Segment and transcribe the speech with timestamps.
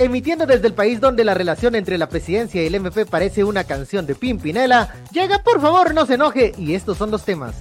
[0.00, 3.64] Emitiendo desde el país donde la relación entre la presidencia y el MP parece una
[3.64, 7.56] canción de Pimpinela, llega por favor no se enoje y estos son los temas.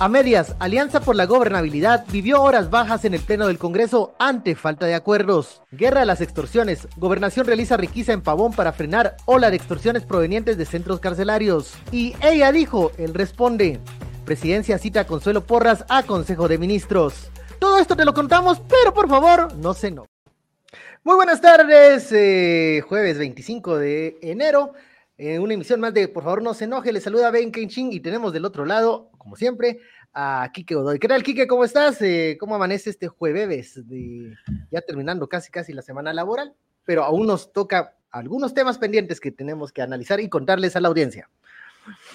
[0.00, 4.56] A medias, Alianza por la Gobernabilidad vivió horas bajas en el Pleno del Congreso ante
[4.56, 5.62] falta de acuerdos.
[5.70, 6.88] Guerra a las extorsiones.
[6.96, 11.74] Gobernación realiza riquiza en Pavón para frenar ola de extorsiones provenientes de centros carcelarios.
[11.92, 13.78] Y ella dijo, él responde.
[14.24, 17.30] Presidencia cita a Consuelo Porras a Consejo de Ministros.
[17.60, 20.08] Todo esto te lo contamos, pero por favor, no se no.
[21.04, 24.72] Muy buenas tardes, eh, jueves 25 de enero.
[25.18, 28.00] En una emisión más de Por favor no se enoje, le saluda Ben Kenchin y
[28.00, 29.80] tenemos del otro lado, como siempre,
[30.14, 30.98] a Kike Godoy.
[30.98, 31.46] ¿Qué tal, Kike?
[31.46, 32.00] ¿Cómo estás?
[32.00, 33.86] Eh, ¿Cómo amanece este jueves?
[33.86, 34.34] De,
[34.70, 36.54] ya terminando casi casi la semana laboral,
[36.86, 40.88] pero aún nos toca algunos temas pendientes que tenemos que analizar y contarles a la
[40.88, 41.28] audiencia.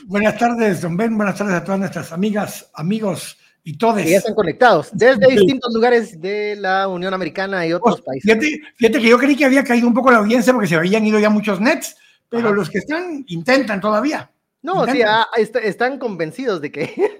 [0.08, 1.16] Buenas tardes, don Ben.
[1.16, 3.38] Buenas tardes a todas nuestras amigas, amigos
[3.70, 4.02] y todos.
[4.02, 8.24] Que ya están conectados desde distintos lugares de la Unión Americana y otros países.
[8.24, 11.06] Fíjate, fíjate, que yo creí que había caído un poco la audiencia porque se habían
[11.06, 11.96] ido ya muchos nets
[12.30, 14.32] pero los que están intentan todavía.
[14.62, 15.26] No, sí, ah,
[15.64, 17.18] están convencidos de que,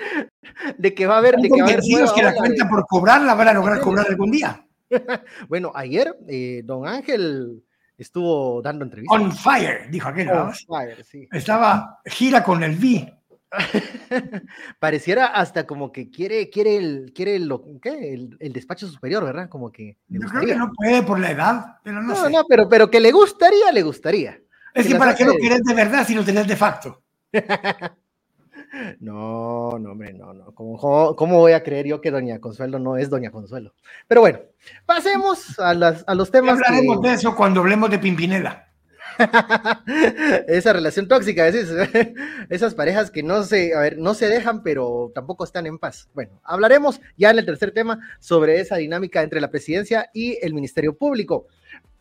[0.78, 1.34] de que va a haber.
[1.34, 4.30] Están de que, convencidos que la cuenta por cobrar la van a lograr cobrar algún
[4.30, 4.66] día.
[5.48, 7.62] bueno, ayer eh, don Ángel
[7.96, 9.20] estuvo dando entrevistas.
[9.20, 10.30] On fire, dijo aquel.
[10.30, 11.28] On fire, sí.
[11.30, 13.19] Estaba gira con el V.
[14.78, 18.14] Pareciera hasta como que quiere, quiere el, quiere el, ¿qué?
[18.38, 19.48] El, despacho superior, ¿verdad?
[19.48, 19.96] Como que.
[20.08, 23.00] Yo creo que no puede por la edad, pero no, no No, pero, pero que
[23.00, 24.38] le gustaría, le gustaría.
[24.74, 27.02] Es que, para qué lo querés de verdad si lo tenés de facto.
[29.00, 30.54] no, no, hombre, no, no.
[30.54, 33.74] ¿Cómo, ¿Cómo, voy a creer yo que Doña Consuelo no es Doña Consuelo?
[34.06, 34.38] Pero bueno,
[34.86, 36.60] pasemos a, las, a los temas.
[36.60, 38.69] hablaremos de eso cuando hablemos de Pimpinela.
[40.48, 41.46] Esa relación tóxica,
[42.48, 46.08] esas parejas que no se, a ver, no se dejan, pero tampoco están en paz.
[46.14, 50.54] Bueno, hablaremos ya en el tercer tema sobre esa dinámica entre la presidencia y el
[50.54, 51.46] Ministerio Público.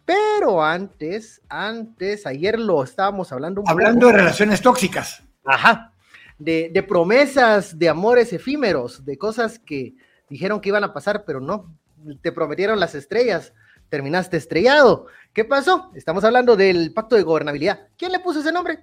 [0.06, 3.64] Pero antes, antes, ayer lo estábamos hablando.
[3.68, 5.24] hablando de relaciones tóxicas.
[5.46, 5.94] Ajá.
[6.40, 9.94] De, de, promesas, de amores efímeros, de cosas que
[10.30, 11.76] dijeron que iban a pasar, pero no.
[12.22, 13.54] Te prometieron las estrellas,
[13.90, 15.08] terminaste estrellado.
[15.34, 15.92] ¿Qué pasó?
[15.96, 17.88] Estamos hablando del pacto de gobernabilidad.
[17.98, 18.80] ¿Quién le puso ese nombre?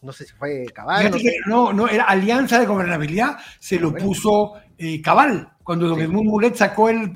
[0.00, 1.10] No sé si fue Cabal.
[1.46, 6.54] No, no, era Alianza de Gobernabilidad, se lo puso eh, Cabal cuando Don Edmund Mulet
[6.54, 7.12] sacó el,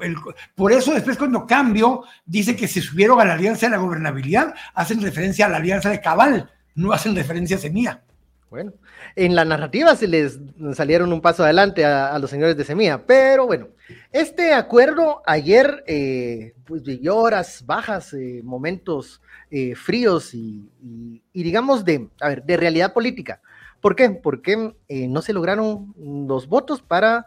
[0.54, 4.52] Por eso después cuando cambio, dice que se subieron a la alianza de la gobernabilidad,
[4.74, 8.02] hacen referencia a la alianza de Cabal, no hacen referencia a Semilla.
[8.50, 8.74] Bueno,
[9.16, 10.38] en la narrativa se les
[10.74, 13.68] salieron un paso adelante a, los señores de Semilla, pero bueno,
[14.10, 19.20] este acuerdo ayer eh, pues vivió horas bajas, eh, momentos
[19.50, 20.70] eh, fríos y,
[21.32, 23.40] digamos de, a ver, de realidad política.
[23.80, 24.10] ¿Por qué?
[24.10, 27.26] Porque no se lograron los votos para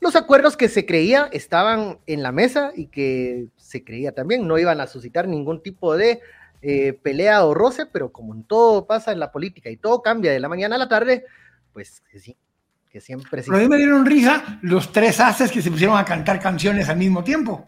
[0.00, 4.58] los acuerdos que se creía estaban en la mesa y que se creía también no
[4.58, 6.20] iban a suscitar ningún tipo de
[6.60, 10.32] eh, pelea o roce, pero como en todo pasa en la política y todo cambia
[10.32, 11.24] de la mañana a la tarde,
[11.72, 12.36] pues sí,
[12.94, 13.42] que siempre.
[13.42, 16.88] Pero a mí me dieron risa los tres haces que se pusieron a cantar canciones
[16.88, 17.66] al mismo tiempo.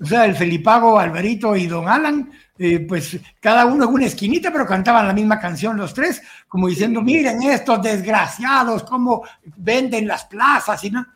[0.00, 4.50] o sea, el Felipago, Alvarito y Don Alan eh, pues cada uno en una esquinita,
[4.50, 9.24] pero cantaban la misma canción los tres, como diciendo, miren estos desgraciados, cómo
[9.56, 11.06] venden las plazas y no.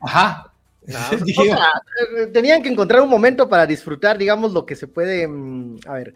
[0.00, 0.46] Ajá.
[0.90, 5.92] Eh, tenían que encontrar un momento para disfrutar, digamos, lo que se puede, mm, a
[5.92, 6.14] ver,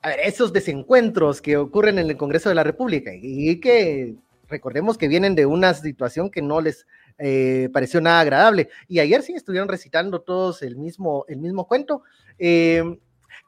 [0.00, 4.14] a ver, esos desencuentros que ocurren en el Congreso de la República y que
[4.54, 6.86] recordemos que vienen de una situación que no les
[7.18, 8.68] eh, pareció nada agradable.
[8.86, 12.02] Y ayer sí estuvieron recitando todos el mismo, el mismo cuento.
[12.38, 12.84] Eh,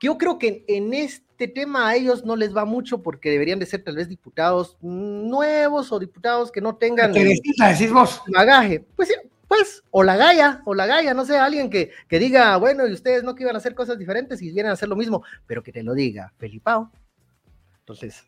[0.01, 3.67] yo creo que en este tema a ellos no les va mucho porque deberían de
[3.67, 8.21] ser tal vez diputados nuevos o diputados que no tengan decís vos?
[8.35, 8.85] bagaje.
[8.97, 9.13] Pues,
[9.47, 12.93] pues, o la gaya, o la gaya, no sé, alguien que, que diga, bueno, y
[12.93, 15.63] ustedes no que iban a hacer cosas diferentes y vienen a hacer lo mismo, pero
[15.63, 16.91] que te lo diga, Felipao.
[17.79, 18.25] Entonces,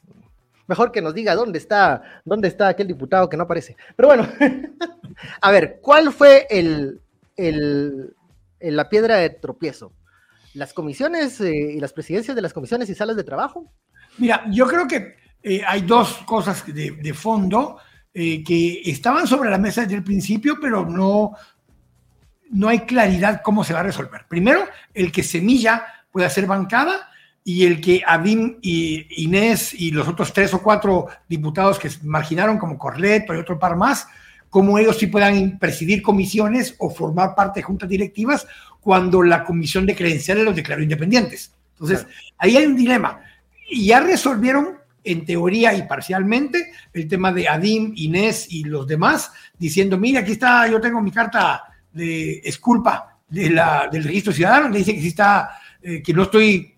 [0.69, 3.77] mejor que nos diga dónde está, dónde está aquel diputado que no aparece.
[3.97, 4.29] Pero bueno,
[5.41, 7.01] a ver, ¿cuál fue el,
[7.37, 8.15] el,
[8.61, 9.93] la piedra de tropiezo?
[10.55, 13.71] las comisiones eh, y las presidencias de las comisiones y salas de trabajo?
[14.19, 17.79] Mira, yo creo que eh, hay dos cosas de, fondo
[18.13, 21.33] eh, que estaban sobre la mesa desde el principio, pero no,
[22.51, 24.27] no hay claridad cómo se va a resolver.
[24.29, 27.09] Primero, el que Semilla pueda ser bancada
[27.49, 32.59] y el que Adim y Inés y los otros tres o cuatro diputados que marginaron,
[32.59, 34.07] como Corleto y otro par más,
[34.51, 38.47] cómo ellos sí puedan presidir comisiones o formar parte de juntas directivas
[38.83, 41.55] cuando la comisión de credenciales los declaró independientes.
[41.73, 42.07] Entonces,
[42.37, 43.23] ahí hay un dilema.
[43.67, 49.33] Y ya resolvieron, en teoría y parcialmente, el tema de Adim, Inés y los demás,
[49.59, 51.63] diciendo, mira, aquí está, yo tengo mi carta
[51.95, 56.75] de esculpa de la, del registro ciudadano, dice que sí está eh, que no estoy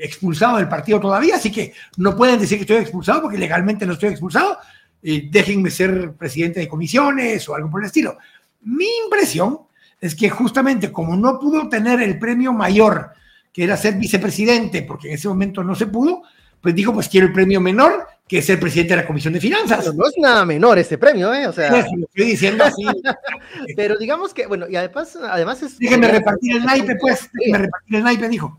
[0.00, 3.94] expulsado del partido todavía, así que no pueden decir que estoy expulsado porque legalmente no
[3.94, 4.58] estoy expulsado.
[5.02, 8.16] Eh, déjenme ser presidente de comisiones o algo por el estilo.
[8.62, 9.60] Mi impresión
[10.00, 13.10] es que justamente como no pudo tener el premio mayor,
[13.52, 16.22] que era ser vicepresidente, porque en ese momento no se pudo,
[16.60, 19.40] pues dijo, pues quiero el premio menor, que es ser presidente de la Comisión de
[19.40, 19.94] Finanzas.
[19.94, 21.46] no es nada menor ese premio, ¿eh?
[21.46, 21.70] O sea...
[21.70, 22.84] lo estoy diciendo así.
[23.76, 25.78] Pero digamos que, bueno, y además, además es...
[25.78, 27.28] Déjeme repartir el naipe, pues.
[27.32, 28.58] Déjeme repartir el naipe, dijo.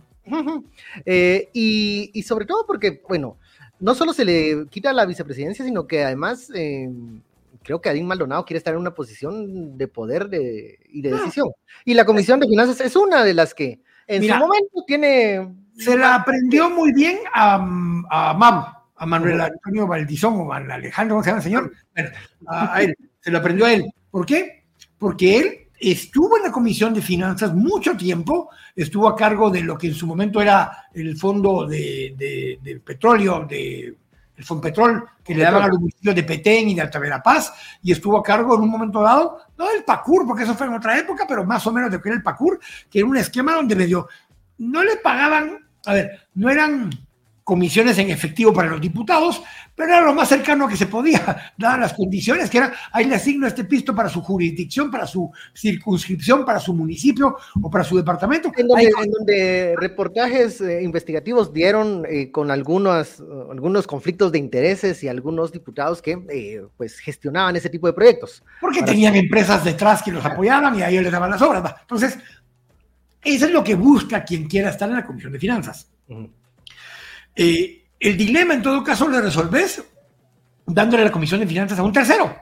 [1.06, 3.38] Eh, y, sobre todo porque, bueno,
[3.80, 6.90] no solo se le quita la vicepresidencia, sino que además eh,
[7.62, 10.30] creo que Adín Maldonado quiere estar en una posición de poder
[10.90, 11.50] y de decisión.
[11.86, 15.54] Y la Comisión de Finanzas es una de las que en su momento tiene...
[15.78, 18.66] Se la aprendió muy bien a, a MAM,
[18.96, 21.74] a Manuel Antonio Valdizón o a Alejandro, ¿cómo se llama el señor?
[22.48, 23.86] a él, se lo aprendió a él.
[24.12, 24.66] ¿Por qué?
[25.00, 29.78] Porque él estuvo en la Comisión de Finanzas mucho tiempo, estuvo a cargo de lo
[29.78, 33.96] que en su momento era el fondo de, petróleo, de,
[34.36, 37.92] el Fonpetrol, que le daban a los municipios de Petén y de Alta Verapaz, y
[37.92, 40.98] estuvo a cargo en un momento dado, no del PACUR, porque eso fue en otra
[40.98, 42.60] época, pero más o menos de que era el PACUR,
[42.90, 44.08] que era un esquema donde le dio,
[44.58, 46.90] no le pagaban, a ver, no eran
[47.44, 49.44] comisiones en efectivo para los diputados,
[49.75, 53.16] pero era lo más cercano que se podía, dadas las condiciones, que era, ahí le
[53.16, 57.98] asigno este pisto para su jurisdicción, para su circunscripción, para su municipio o para su
[57.98, 58.51] departamento.
[58.56, 65.51] En donde, reportajes eh, investigativos dieron eh, con algunos, algunos conflictos de intereses y algunos
[65.51, 68.44] diputados que eh, pues gestionaban ese tipo de proyectos.
[68.62, 71.75] Porque tenían empresas detrás que los apoyaban y ahí les daban las obras.
[71.81, 72.18] Entonces,
[73.24, 75.89] eso es lo que busca quien quiera estar en la Comisión de Finanzas.
[77.36, 79.84] Eh, el dilema, en todo caso, lo resolves
[80.66, 82.36] dándole la Comisión de Finanzas a un tercero.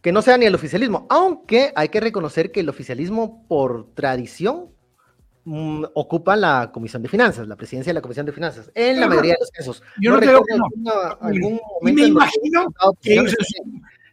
[0.00, 4.70] Que no sea ni el oficialismo, aunque hay que reconocer que el oficialismo, por tradición,
[5.44, 9.08] mm, ocupa la Comisión de Finanzas, la presidencia de la Comisión de Finanzas, en la
[9.08, 9.82] mayoría de los casos.
[10.00, 11.60] Yo no, creo que no.
[11.82, 12.66] me imagino
[13.00, 13.24] que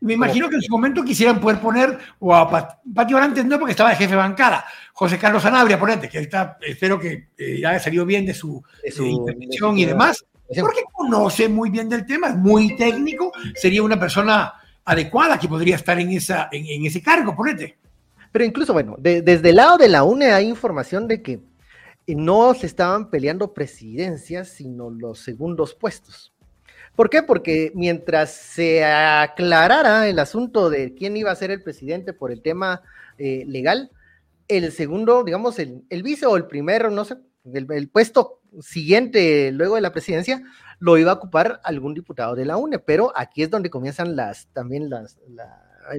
[0.04, 2.50] me imagino que en su momento quisieran poder poner o a
[2.94, 6.58] Patio Orantes, no porque estaba de jefe de bancada, José Carlos Sanabria, ponente, que está,
[6.62, 10.26] espero que eh, ya salió bien de su, de intervención y demás,
[10.60, 14.54] porque conoce muy bien del tema, es muy técnico, sería una persona
[14.84, 17.78] adecuada que podría estar en, esa, en, ese cargo, ponete.
[18.34, 21.40] Pero incluso, bueno, desde el lado de la UNE hay información de que
[22.08, 26.33] no se estaban peleando presidencias, sino los segundos puestos.
[26.96, 27.24] ¿Por qué?
[27.24, 32.42] Porque mientras se aclarara el asunto de quién iba a ser el presidente por el
[32.42, 32.82] tema
[33.18, 33.90] eh, legal,
[34.48, 37.18] el segundo, digamos, el, vice o el primero, no sé,
[37.52, 40.44] el, puesto siguiente luego de la presidencia,
[40.80, 44.48] lo iba a ocupar algún diputado de la UNE, pero aquí es donde comienzan las,
[44.54, 45.18] también las,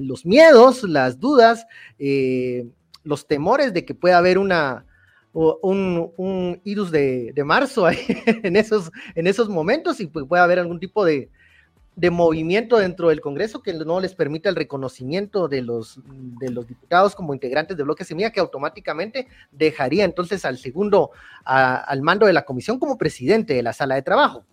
[0.01, 1.65] los miedos, las dudas,
[1.99, 2.67] eh,
[3.03, 4.85] los temores de que pueda haber una,
[5.35, 7.97] un, un idus de, marzo ahí,
[8.43, 11.29] en, esos, en esos momentos y pues puede haber algún tipo de,
[12.11, 17.15] movimiento dentro del Congreso que no les permita el reconocimiento de los, de los diputados
[17.15, 21.11] como integrantes de bloque semilla, que automáticamente dejaría entonces al segundo
[21.43, 24.45] al mando de la comisión como presidente de la sala de trabajo.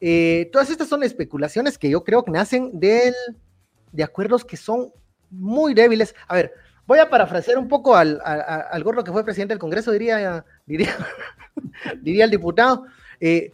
[0.00, 3.14] Eh, todas estas son especulaciones que yo creo que nacen del,
[3.92, 4.92] de acuerdos que son
[5.30, 6.14] muy débiles.
[6.28, 6.52] A ver,
[6.86, 8.20] Voy a parafrasear un poco al,
[8.82, 10.96] gordo que fue presidente del Congreso, diría, diría,
[12.02, 12.86] diría el diputado.
[13.20, 13.52] Eh,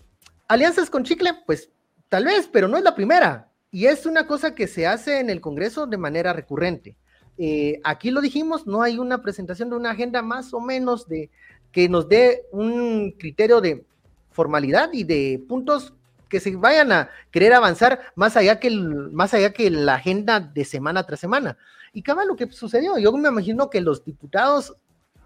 [0.49, 1.70] alianzas con Chicle, pues
[2.08, 3.49] tal vez, pero no es la primera.
[3.70, 6.97] Y es una cosa que se hace en el Congreso de manera recurrente.
[7.37, 11.30] Eh, aquí lo dijimos, no hay una presentación de una agenda más o menos de
[11.70, 13.85] que nos dé un criterio de
[14.30, 15.92] formalidad y de puntos
[16.28, 20.64] que se vayan a querer avanzar más allá que, más allá que la agenda de
[20.64, 21.56] semana tras semana.
[21.92, 24.76] Y cada lo que sucedió, yo me imagino que los diputados,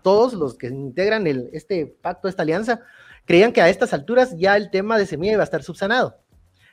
[0.03, 2.81] todos los que integran el, este pacto, esta alianza,
[3.25, 6.17] creían que a estas alturas ya el tema de semilla iba a estar subsanado.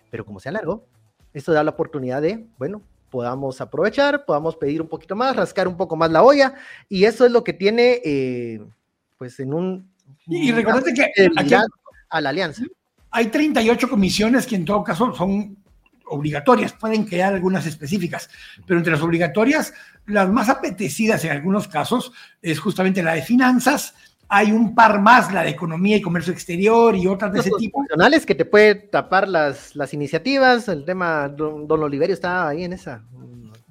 [0.09, 0.85] Pero como se alargó,
[1.33, 5.77] esto da la oportunidad de, bueno, podamos aprovechar, podamos pedir un poquito más, rascar un
[5.77, 6.53] poco más la olla,
[6.87, 8.61] y eso es lo que tiene, eh,
[9.17, 9.91] pues, en un...
[10.25, 11.11] Y recordate que
[12.09, 12.63] a la alianza.
[13.11, 15.57] Hay 38 comisiones que en todo caso son
[16.09, 18.29] obligatorias, pueden crear algunas específicas,
[18.65, 19.73] pero entre las obligatorias,
[20.05, 22.11] las más apetecidas en algunos casos
[22.41, 23.93] es justamente la de finanzas,
[24.31, 27.83] hay un par más, la de economía y comercio exterior y otras de ese tipo.
[28.27, 32.73] que te puede tapar las, las iniciativas, el tema, don, don Oliverio está ahí en
[32.73, 33.03] esa.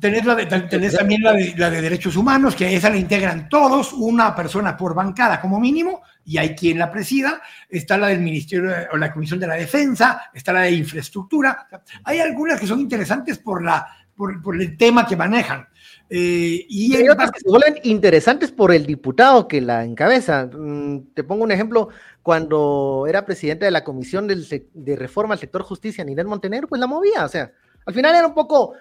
[0.00, 3.92] Tenés, la de, también la de, la de, derechos humanos, que esa la integran todos,
[3.92, 7.40] una persona por bancada como mínimo, y hay quien la presida.
[7.70, 11.66] Está la del Ministerio o la Comisión de la Defensa, está la de Infraestructura.
[12.04, 15.68] Hay algunas que son interesantes por la por, el tema que manejan.
[16.11, 20.50] Eh, y hay otras que se vuelven interesantes por el diputado que la encabeza.
[20.52, 21.88] Mm, te pongo un ejemplo,
[22.23, 26.88] cuando era presidente de la Comisión de Reforma al Sector Justicia, Ninel Montenegro, pues la
[26.88, 27.52] movía, o sea,
[27.87, 28.75] al final era un poco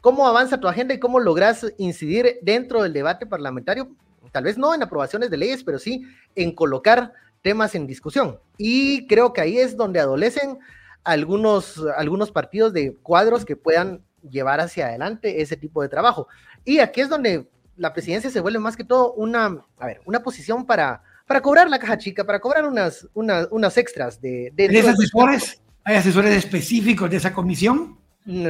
[0.00, 3.90] cómo avanza tu agenda y cómo logras incidir dentro del debate parlamentario,
[4.32, 8.38] tal vez no en aprobaciones de leyes, pero sí en colocar temas en discusión.
[8.58, 10.58] Y creo que ahí es donde adolecen
[11.04, 16.28] algunos, algunos partidos de cuadros que puedan llevar hacia adelante ese tipo de trabajo.
[16.64, 20.22] Y aquí es donde la presidencia se vuelve más que todo una, a ver, una
[20.22, 24.52] posición para, para cobrar la caja chica, para cobrar unas, unas, extras de...
[24.54, 25.62] de asesores?
[25.84, 27.98] ¿Hay asesores específicos de esa comisión?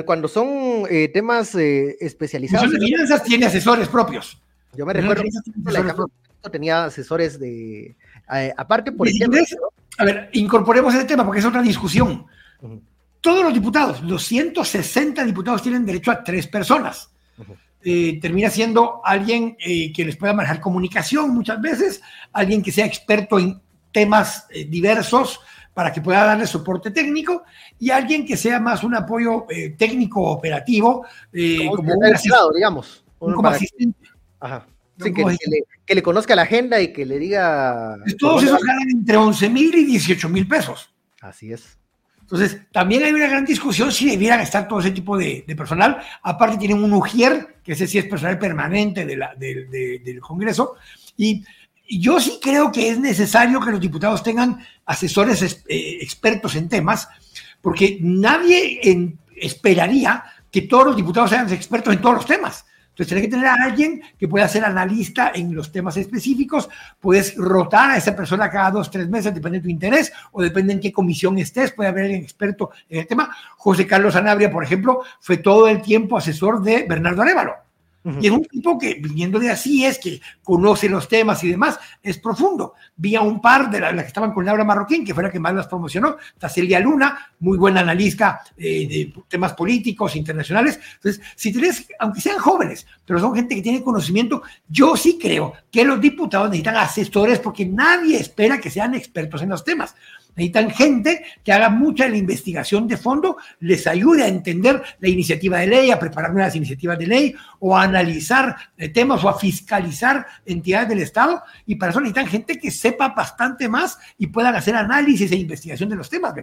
[0.05, 2.73] Cuando son eh, temas eh, especializados.
[2.73, 4.43] de finanzas tiene asesores propios.
[4.77, 5.23] Yo me recuerdo
[6.43, 7.97] que tenía asesores de.
[8.35, 9.41] Eh, aparte, por ejemplo.
[9.99, 12.25] A ver, incorporemos ese tema porque es otra discusión.
[13.21, 17.11] Todos los diputados, los 160 diputados tienen derecho a tres personas.
[17.83, 22.01] termina siendo alguien que les pueda manejar comunicación muchas veces,
[22.33, 23.61] alguien que sea experto en
[23.93, 25.41] temas diversos,
[25.75, 27.45] para que pueda darle soporte técnico
[27.79, 33.05] y alguien que sea más un apoyo eh, técnico operativo, eh, como, un asistente, digamos.
[33.19, 33.99] como asistente.
[34.41, 34.67] Ajá.
[34.99, 37.97] que, le, conozca la agenda y que le diga.
[38.03, 40.91] Pues todos esos ganan entre 11 mil y 18 mil pesos.
[41.21, 41.79] Así es.
[42.21, 46.01] Entonces, también hay una gran discusión si debieran estar todo ese tipo de, personal.
[46.23, 50.77] Aparte, tienen un UGIER, que ese sí es personal permanente de la, del Congreso.
[51.17, 51.45] Y
[51.89, 57.09] yo sí creo que es necesario que los diputados tengan asesores eh, expertos en temas,
[57.61, 58.81] porque nadie
[59.37, 62.65] esperaría que todos los diputados sean expertos en todos los temas.
[63.01, 66.69] Entonces, tiene que tener a alguien que pueda ser analista en los temas específicos.
[67.01, 70.75] Puedes rotar a esa persona cada dos, tres meses, depende de tu interés o depende
[70.75, 71.73] en qué comisión estés.
[71.73, 73.35] Puede haber alguien experto en el tema.
[73.57, 77.70] José Carlos Anabria, por ejemplo, fue todo el tiempo asesor de Bernardo Arevalo.
[78.03, 81.79] Y es un tipo que, viniendo de así, es que conoce los temas y demás,
[82.03, 82.73] es profundo.
[82.97, 85.39] Vi a un par de las que estaban con Laura Marroquín, que fue la que
[85.39, 90.81] más las promocionó, está Luna, muy buena analista eh, de temas políticos internacionales.
[90.95, 95.53] Entonces, si tienes, aunque sean jóvenes, pero son gente que tiene conocimiento, yo sí creo
[95.71, 99.95] que los diputados necesitan asesores porque nadie espera que sean expertos en los temas.
[100.37, 105.59] Necesitan gente que haga mucha la investigación de fondo, les ayude a entender la iniciativa
[105.59, 109.39] de ley, a preparar nuevas iniciativas de ley o a analizar eh, temas o a
[109.39, 111.43] fiscalizar entidades del Estado.
[111.67, 115.89] Y para eso necesitan gente que sepa bastante más y puedan hacer análisis e investigación
[115.89, 116.35] de los temas.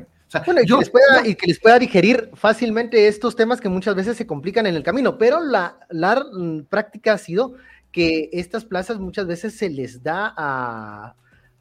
[0.45, 3.95] bueno, y, que les pueda, y, que les pueda, digerir fácilmente estos temas que muchas
[3.95, 5.17] veces se complican en el camino.
[5.17, 7.55] Pero la, la mm, práctica ha sido
[7.91, 11.15] que estas plazas muchas veces se les da a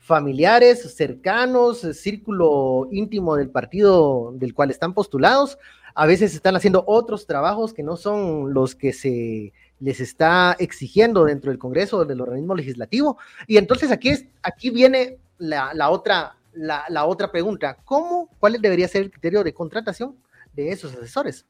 [0.06, 5.58] familiares, cercanos, círculo íntimo del partido del cual están postulados.
[5.96, 11.24] A veces están haciendo otros trabajos que no son los que se les está exigiendo
[11.24, 13.18] dentro del Congreso o del organismo legislativo.
[13.48, 17.76] Y entonces aquí, es, aquí viene la, otra, la, otra pregunta.
[17.84, 20.14] ¿Cómo, cuál debería ser el criterio de contratación
[20.54, 21.44] de esos asesores?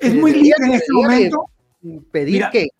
[0.00, 1.44] Es muy libre en este momento.
[2.10, 2.70] Pedir que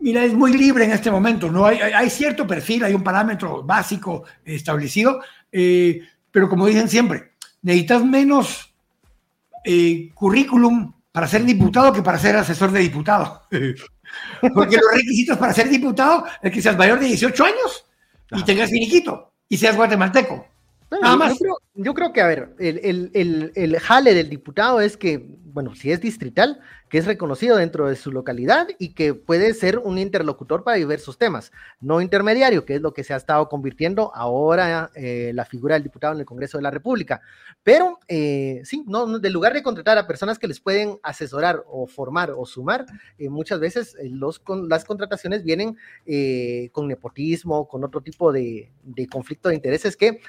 [0.00, 1.66] Mira, es muy libre en este momento, ¿no?
[1.66, 5.20] Hay, hay cierto perfil, hay un parámetro básico establecido,
[5.52, 8.72] eh, pero como dicen siempre, necesitas menos
[9.64, 13.42] eh, currículum para ser diputado que para ser asesor de diputado.
[14.54, 17.84] Porque los requisitos para ser diputado es que seas mayor de 18 años
[18.32, 20.46] y tengas finiquito y seas guatemalteco.
[20.90, 21.38] Nada más.
[21.74, 25.92] Yo creo, que, a ver, el, el, el jale del diputado es que, bueno, si
[25.92, 30.64] es distrital, que es reconocido dentro de su localidad y que puede ser un interlocutor
[30.64, 35.30] para diversos temas, no intermediario, que es lo que se ha estado convirtiendo ahora eh,
[35.32, 37.22] la figura del diputado en el Congreso de la República.
[37.62, 41.86] Pero eh, sí, no, del lugar de contratar a personas que les pueden asesorar o
[41.86, 42.84] formar o sumar,
[43.18, 45.76] eh, muchas veces los, con, las contrataciones vienen
[46.72, 50.20] con nepotismo, con otro tipo de, de conflicto de intereses que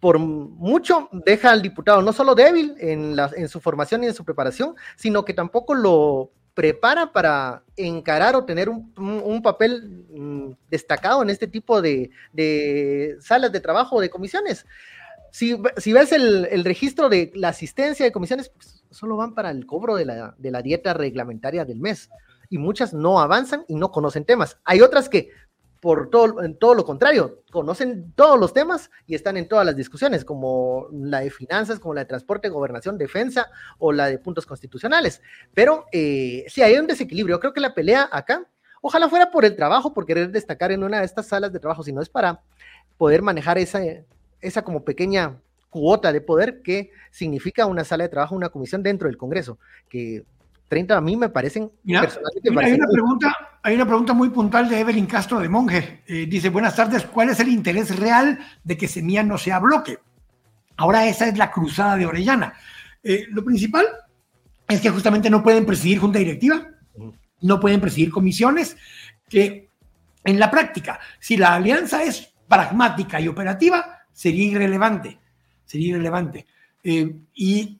[0.00, 4.24] por mucho deja al diputado no solo débil en, en su formación y en su
[4.24, 11.30] preparación, sino que tampoco lo prepara para encarar o tener un, papel mm, destacado en
[11.30, 12.10] este tipo de,
[13.20, 14.66] salas de trabajo o de comisiones.
[15.32, 19.94] Si, ves el, registro de la asistencia de comisiones, pues, solo van para el cobro
[19.94, 22.10] de la, de la dieta reglamentaria del mes
[22.48, 24.58] y muchas no avanzan y no conocen temas.
[24.64, 25.30] Hay otras que
[25.80, 29.76] por todo, en todo lo contrario, conocen todos los temas y están en todas las
[29.76, 34.44] discusiones, como la de finanzas, como la de transporte, gobernación, defensa o la de puntos
[34.44, 35.22] constitucionales.
[35.54, 37.40] Pero eh, sí, hay un desequilibrio.
[37.40, 38.46] Creo que la pelea acá,
[38.82, 41.82] ojalá fuera por el trabajo, por querer destacar en una de estas salas de trabajo,
[41.82, 42.42] sino es para
[42.98, 43.80] poder manejar esa,
[44.42, 49.08] esa como pequeña cuota de poder que significa una sala de trabajo, una comisión dentro
[49.08, 49.58] del Congreso,
[49.88, 50.24] que
[50.68, 54.80] 30 a mí me parecen personalmente hay, una pregunta, hay una pregunta muy puntual de
[54.80, 56.02] Evelyn Castro de Monge.
[56.06, 59.98] Eh, dice, buenas tardes, ¿cuál es el interés real de que Semilla no sea bloque?
[60.76, 62.54] Ahora esa es la cruzada de Orellana.
[63.02, 63.86] Eh, lo principal
[64.66, 66.68] es que justamente no pueden presidir junta directiva,
[67.42, 68.76] no pueden presidir comisiones,
[69.28, 69.68] que
[70.24, 75.18] en la práctica, si la alianza es pragmática y operativa, sería irrelevante,
[75.66, 76.46] sería irrelevante.
[76.82, 77.78] Eh, y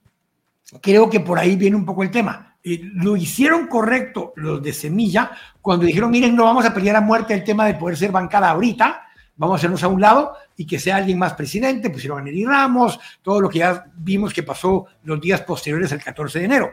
[0.83, 5.31] creo que por ahí viene un poco el tema lo hicieron correcto los de Semilla
[5.61, 8.51] cuando dijeron, miren, no vamos a pelear a muerte el tema de poder ser bancada
[8.51, 9.03] ahorita,
[9.37, 12.45] vamos a hacernos a un lado y que sea alguien más presidente, pusieron a Nelly
[12.45, 16.71] Ramos, todo lo que ya vimos que pasó los días posteriores al 14 de enero.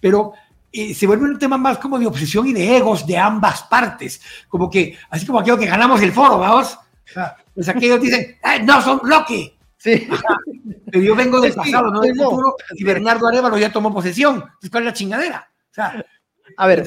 [0.00, 0.32] Pero
[0.72, 4.20] eh, se vuelve un tema más como de obsesión y de egos de ambas partes,
[4.48, 6.78] como que, así como aquello que ganamos el foro, vamos.
[7.54, 10.08] Pues aquellos dicen, no son bloque, Sí.
[10.90, 14.44] Pero yo vengo del pasado, no del futuro, y Bernardo Arevalo ya tomó posesión.
[14.70, 15.50] ¿cuál es la chingadera?
[15.70, 16.04] O sea,
[16.56, 16.84] a ver,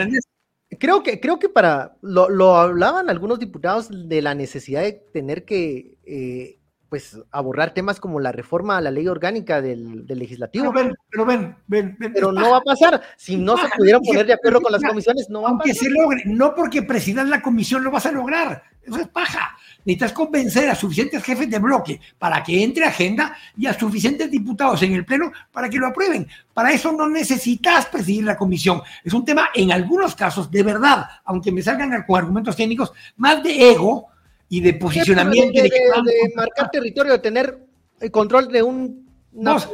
[0.78, 5.46] creo que, creo que para, lo, lo, hablaban algunos diputados de la necesidad de tener
[5.46, 6.60] que eh,
[6.92, 10.74] pues abordar temas como la reforma a la ley orgánica del, legislativo.
[10.74, 13.02] Pero ven, pero ven, ven, Pero no va a pasar.
[13.16, 15.70] Si no se pudieron poner de acuerdo con las comisiones, no va a pasar.
[15.70, 18.64] Aunque se logre, no porque presidas la comisión lo vas a lograr.
[18.84, 19.58] Eso es paja.
[19.86, 24.82] Necesitas convencer a suficientes jefes de bloque para que entre agenda y a suficientes diputados
[24.84, 26.28] en el Pleno para que lo aprueben.
[26.54, 28.82] Para eso no necesitas presidir la comisión.
[29.04, 33.42] Es un tema, en algunos casos, de verdad, aunque me salgan con argumentos técnicos, más
[33.44, 34.08] de ego
[34.50, 35.62] y de posicionamiento.
[35.62, 37.58] De, de, marcar territorio, de tener
[38.00, 39.12] el control de un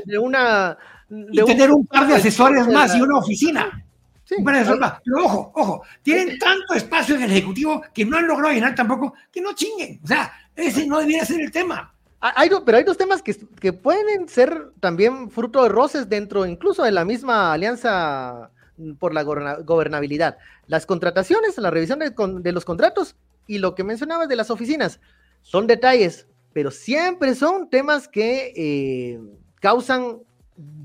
[0.05, 0.77] de una
[1.09, 3.83] y tener un par de asesores más y una oficina.
[4.27, 8.75] Sí, Pero ojo, ojo, tienen tanto espacio en el Ejecutivo que no han logrado llenar
[8.75, 10.01] tampoco, que no chinguen.
[10.03, 11.93] O sea, ese no debería ser el tema.
[12.19, 16.45] Ah, hay, pero hay dos temas que, que pueden ser también fruto de roces dentro
[16.45, 18.51] incluso de la misma alianza
[18.99, 20.37] por la gobernabilidad.
[20.65, 23.15] Las contrataciones, la revisión de, de los contratos
[23.47, 24.99] y lo que mencionabas de las oficinas
[25.41, 29.21] son detalles, pero siempre son temas que eh,
[29.61, 30.17] causan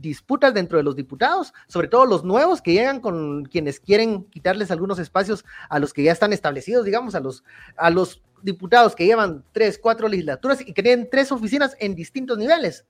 [0.02, 4.70] disputas dentro de los diputados, sobre todo los nuevos que llegan con quienes quieren quitarles
[4.70, 7.44] algunos espacios a los que ya están establecidos, digamos, a los,
[7.76, 12.36] a los diputados que llevan tres, cuatro legislaturas y que tienen tres oficinas en distintos
[12.36, 12.84] niveles.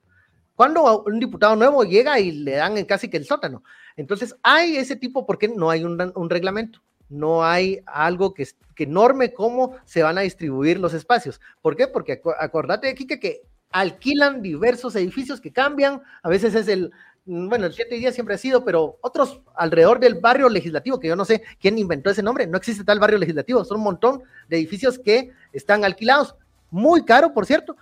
[0.56, 3.62] Cuando un diputado nuevo llega y le dan casi que el sótano.
[3.96, 9.34] Entonces, hay ese tipo porque no hay un reglamento no hay algo que, que norme
[9.34, 11.40] cómo se van a distribuir los espacios.
[11.60, 11.86] ¿Por qué?
[11.86, 16.92] Porque acordate, Kike, que alquilan diversos edificios que cambian, a veces es el,
[17.24, 21.16] bueno, el siete días siempre ha sido, pero otros alrededor del barrio legislativo, que yo
[21.16, 24.56] no sé quién inventó ese nombre, no existe tal barrio legislativo, son un montón de
[24.56, 26.34] edificios que están alquilados,
[26.70, 27.76] muy caro, por cierto,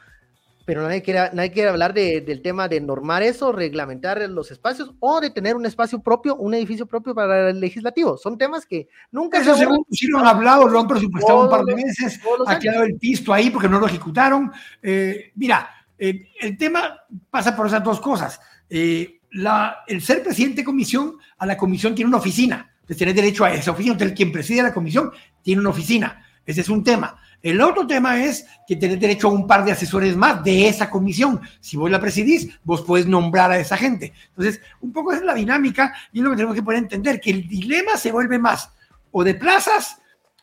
[0.70, 5.20] pero nadie quiere, nadie quiere hablar del tema de normar eso, reglamentar los espacios o
[5.20, 8.16] de tener un espacio propio, un edificio propio para el legislativo.
[8.16, 12.20] Son temas que nunca eso se han hablado, lo han presupuestado un par de veces,
[12.46, 14.52] ha quedado el pisto ahí porque no lo ejecutaron.
[14.80, 15.68] Eh, mira,
[16.00, 16.98] eh, el tema
[17.30, 18.40] pasa por esas dos cosas.
[18.70, 19.20] Eh,
[19.86, 23.52] el ser presidente de comisión, a la comisión tiene una oficina, entonces tiene derecho a
[23.52, 26.24] esa oficina, entonces quien preside la comisión tiene una oficina.
[26.46, 27.20] Ese es un tema.
[27.42, 30.88] El otro tema es que tenés derecho a un par de asesores más de esa
[30.88, 31.40] comisión.
[31.60, 34.12] Si vos la presidís, vos podés nombrar a esa gente.
[34.30, 37.30] Entonces, un poco es la dinámica y es lo que tenemos que poder entender, que
[37.30, 38.70] el dilema se vuelve más
[39.10, 39.98] o de plazas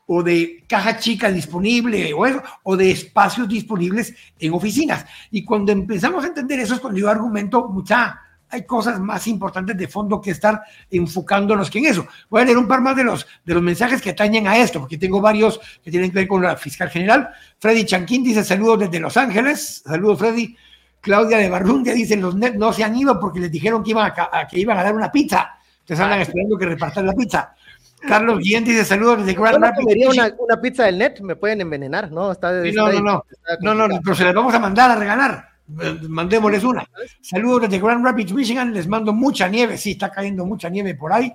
[0.07, 2.25] o de caja chica disponible o,
[2.63, 5.05] o de espacios disponibles en oficinas.
[5.31, 9.77] Y cuando empezamos a entender eso es cuando yo argumento mucha hay cosas más importantes
[9.77, 12.07] de fondo que estar enfocándonos que en eso.
[12.29, 14.79] Voy a leer un par más de los, de los mensajes que atañen a esto,
[14.79, 17.29] porque tengo varios que tienen que ver con la fiscal general.
[17.59, 19.83] Freddy Chanquín dice saludos desde Los Ángeles.
[19.85, 20.55] Saludos, Freddy.
[21.01, 24.11] Claudia de Barrundia dice los net no se han ido porque les dijeron que iban
[24.11, 25.57] a, que iban a dar una pizza.
[25.79, 27.55] Entonces andan esperando que repartan la pizza.
[28.01, 30.07] Carlos Guillén dice saludos desde Grand Rapids.
[30.07, 32.31] Una, una, pizza del net, me pueden envenenar, ¿no?
[32.31, 33.25] Está, no, no, no,
[33.61, 35.49] no, no, no, pero se las vamos a mandar a regalar.
[35.81, 36.87] Eh, mandémosles una.
[37.21, 38.73] Saludos desde Grand Rapids, Michigan.
[38.73, 39.77] Les mando mucha nieve.
[39.77, 41.33] Sí, está cayendo mucha nieve por ahí.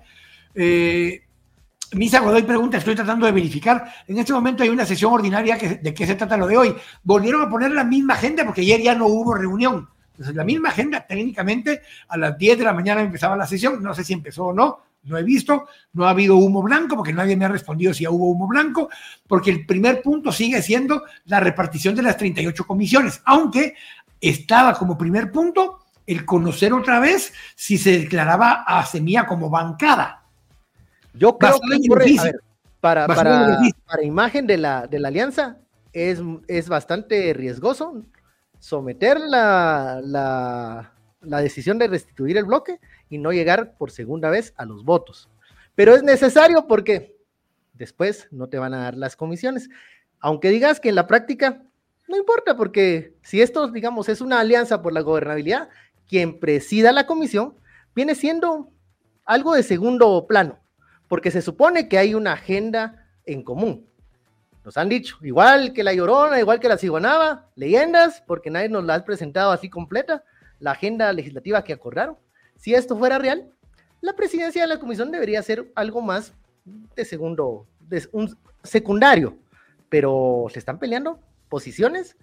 [0.55, 1.22] Eh,
[1.92, 3.92] Misa Godoy pregunta, estoy tratando de verificar.
[4.09, 5.59] En este momento hay una sesión ordinaria.
[5.59, 6.75] Que, ¿De qué se trata lo de hoy?
[7.03, 9.88] Volvieron a poner la misma agenda porque ayer ya no hubo reunión.
[10.12, 13.83] Entonces, la misma agenda, técnicamente, a las 10 de la mañana empezaba la sesión.
[13.83, 14.81] No sé si empezó o no.
[15.05, 18.31] No he visto, no ha habido humo blanco porque nadie me ha respondido si hubo
[18.31, 18.88] humo blanco,
[19.27, 23.75] porque el primer punto sigue siendo la repartición de las 38 comisiones, aunque
[24.21, 30.23] estaba como primer punto el conocer otra vez si se declaraba a Semilla como bancada.
[31.15, 32.33] Yo creo que
[32.81, 35.59] para, para, para, imagen de la, de la alianza
[35.93, 38.05] es, es bastante riesgoso
[38.59, 40.92] someter la, la,
[41.23, 45.29] la decisión de restituir el bloque y no llegar por segunda vez a los votos.
[45.75, 47.17] Pero es necesario porque
[47.75, 49.69] después no te van a dar las comisiones.
[50.21, 51.63] Aunque digas que en la práctica
[52.13, 55.71] no importa, porque si esto, digamos, es una alianza por la gobernabilidad,
[56.07, 57.55] quien presida la comisión
[57.95, 58.71] viene siendo
[59.25, 60.59] algo de segundo plano,
[61.09, 63.87] porque se supone que hay una agenda en común.
[64.63, 68.85] Nos han dicho, igual que la Llorona, igual que la Ciguanaba, leyendas, porque nadie nos
[68.85, 70.23] la ha presentado así completa,
[70.62, 72.16] la agenda legislativa que acordaron.
[72.57, 73.51] Si esto fuera real,
[74.01, 76.33] la presidencia de la comisión debería ser algo más
[76.94, 79.37] de segundo, de un secundario,
[79.88, 82.16] pero se están peleando posiciones,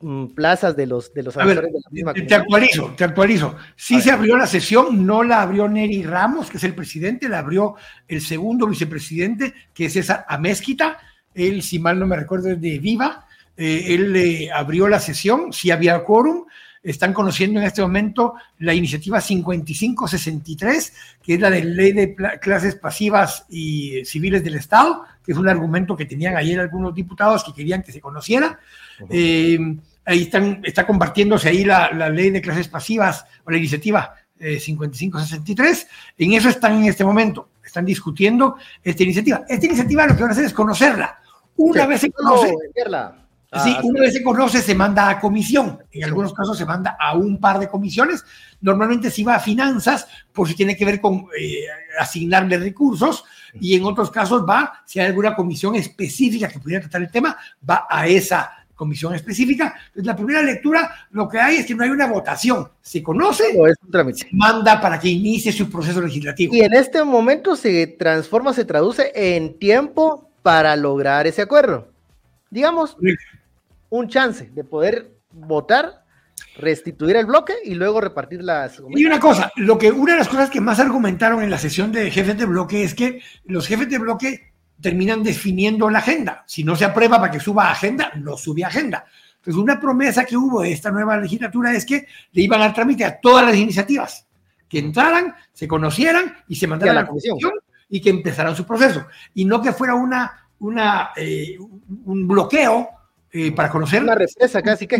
[0.00, 3.56] mm, plazas de los de los de la misma Te actualizo, te actualizo.
[3.76, 7.40] Sí se abrió la sesión, no la abrió Neri Ramos, que es el presidente, la
[7.40, 7.74] abrió
[8.08, 10.98] el segundo vicepresidente, que es César Amezquita.
[11.34, 13.26] Él, si mal no me recuerdo, es de Viva.
[13.54, 16.46] Eh, él eh, abrió la sesión, sí había quórum
[16.82, 20.92] están conociendo en este momento la iniciativa 5563,
[21.22, 25.48] que es la de ley de clases pasivas y civiles del Estado, que es un
[25.48, 28.58] argumento que tenían ayer algunos diputados que querían que se conociera.
[29.08, 29.58] Eh,
[30.04, 35.82] ahí están, está compartiéndose ahí la, ley de clases pasivas o la iniciativa 5563.
[35.82, 35.86] Eh,
[36.18, 39.44] en eso están en este momento, están discutiendo esta iniciativa.
[39.48, 41.20] Esta iniciativa lo que van a hacer es conocerla.
[41.56, 42.54] Una vez se conoce,
[43.62, 45.82] sí, una vez se conoce, se manda a comisión.
[45.90, 48.24] En algunos casos se manda a un par de comisiones.
[48.60, 51.64] Normalmente se va a finanzas por si tiene que ver con eh,
[51.98, 53.24] asignarle recursos.
[53.60, 57.36] Y en otros casos va, si hay alguna comisión específica que pudiera tratar el tema,
[57.68, 59.74] va a esa comisión específica.
[59.88, 62.68] Entonces, la primera lectura, lo que hay es que no hay una votación.
[62.80, 63.44] Se conoce,
[64.14, 66.54] se manda para que inicie su proceso legislativo.
[66.54, 71.92] Y en este momento se transforma, se traduce en tiempo para lograr ese acuerdo.
[72.50, 72.96] Digamos,
[73.92, 76.04] un chance de poder votar,
[76.56, 78.82] restituir el bloque y luego repartir las...
[78.88, 81.92] Y una cosa, lo que, una de las cosas que más argumentaron en la sesión
[81.92, 86.42] de jefes de bloque es que los jefes de bloque terminan definiendo la agenda.
[86.46, 89.04] Si no se aprueba para que suba agenda, no sube agenda.
[89.36, 93.04] Entonces, una promesa que hubo de esta nueva legislatura es que le iban a trámite
[93.04, 94.26] a todas las iniciativas,
[94.70, 97.38] que entraran, se conocieran y se mandaran a la comisión
[97.90, 99.06] y que empezaran su proceso.
[99.34, 102.88] Y no que fuera una, una, eh, un bloqueo
[103.32, 104.02] eh, para conocer.
[104.02, 104.98] Una represa casi que.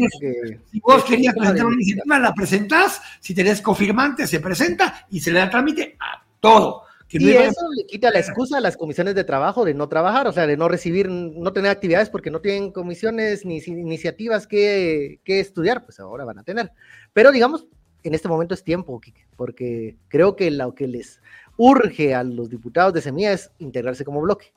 [0.70, 5.30] si vos querías presentar una iniciativa, la presentás, si tenés confirmante, se presenta y se
[5.30, 6.84] le da trámite a todo.
[7.10, 10.32] y eso le quita la excusa a las comisiones de trabajo de no trabajar, o
[10.32, 15.38] sea, de no recibir, no tener actividades porque no tienen comisiones ni iniciativas que, que
[15.38, 16.72] estudiar, pues ahora van a tener.
[17.12, 17.66] Pero digamos,
[18.02, 18.98] en este momento es tiempo,
[19.36, 21.20] porque creo que lo que les
[21.58, 24.52] urge a los diputados de Semilla es integrarse como bloque.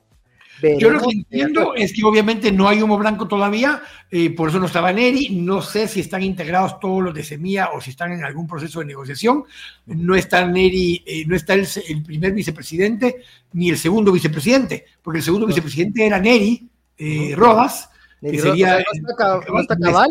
[0.62, 4.60] Yo lo que entiendo es que obviamente no hay humo blanco todavía, eh, por eso
[4.60, 8.14] no estaba Neri, no sé si están integrados todos los de Semilla o si están
[8.14, 9.44] en algún proceso de negociación,
[9.86, 11.68] no está Neri, eh, no está el,
[12.06, 13.18] primer vicepresidente
[13.54, 17.90] ni el segundo vicepresidente, porque el segundo vicepresidente era Neri eh, Rodas,
[18.22, 18.78] que sería...
[18.78, 20.10] No está, cabal,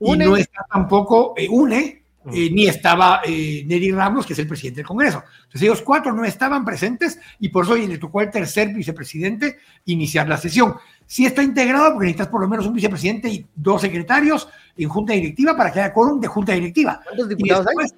[0.00, 4.78] y no está tampoco UNE, eh, ni estaba eh, Neri Ramos, que es el presidente
[4.78, 5.22] del Congreso.
[5.44, 10.28] Entonces ellos cuatro no estaban presentes y por eso le tocó al tercer vicepresidente iniciar
[10.28, 10.74] la sesión.
[11.06, 15.12] Sí está integrado porque necesitas por lo menos un vicepresidente y dos secretarios en junta
[15.12, 17.00] directiva para que haya quórum de junta directiva.
[17.04, 17.88] ¿Cuántos diputados hay?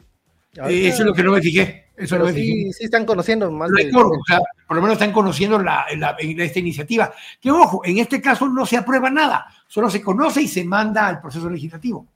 [0.68, 1.86] Eh, eso es lo que no me fijé.
[1.96, 3.70] Eso no me sí, sí están conociendo más.
[3.92, 5.86] por lo menos están conociendo la,
[6.18, 7.12] esta iniciativa.
[7.40, 11.06] Que ojo, en este caso no se aprueba nada, solo se conoce y se manda
[11.06, 12.06] al proceso legislativo.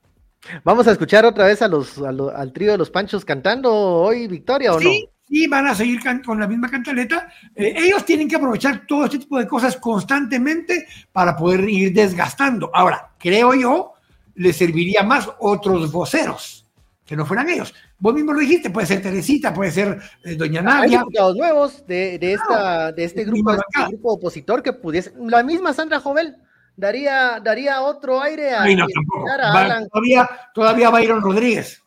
[0.63, 4.73] Vamos a escuchar otra vez a los, al trío de los Panchos cantando hoy Victoria
[4.73, 4.89] o no?
[5.27, 7.31] Sí, van a seguir con la misma cantaleta.
[7.55, 12.69] Eh, ellos tienen que aprovechar todo este tipo de cosas constantemente para poder ir desgastando.
[12.73, 13.93] Ahora, creo yo,
[14.35, 16.67] les serviría más otros voceros
[17.05, 17.73] que no fueran ellos.
[17.97, 21.01] Vos mismo lo dijiste, puede ser Teresita, puede ser eh, Doña Nadia.
[21.01, 25.71] Hay nuevos de, de, esta, de este grupo, este grupo opositor que pudiese, la misma
[25.71, 26.35] Sandra Jovel
[26.75, 29.87] daría, daría otro aire a, Alan.
[29.89, 31.83] Todavía, todavía Byron Rodríguez,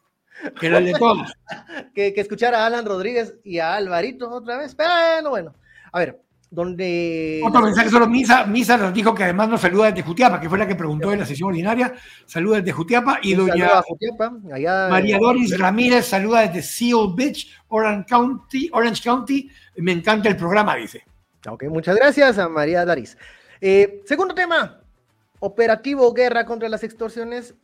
[0.58, 1.32] que era el de todos.
[1.94, 4.76] que, que escuchar a Alan Rodríguez y a Alvarito otra vez.
[4.76, 5.54] Bueno, bueno.
[5.92, 7.40] A ver, donde...
[7.44, 10.58] Otro mensaje solo, Misa, Misa nos dijo que además nos saluda desde Jutiapa, que fue
[10.58, 11.92] la que preguntó en la sesión ordinaria,
[12.26, 13.82] saluda desde Jutiapa, y doña
[14.88, 20.76] María Doris Ramírez saluda desde Seal Beach, Orange County, Orange County, me encanta el programa,
[20.76, 21.04] dice.
[21.48, 23.18] Ok, muchas gracias a María Daris.
[23.60, 24.80] Eh, segundo tema,
[25.40, 27.54] operativo guerra contra las extorsiones.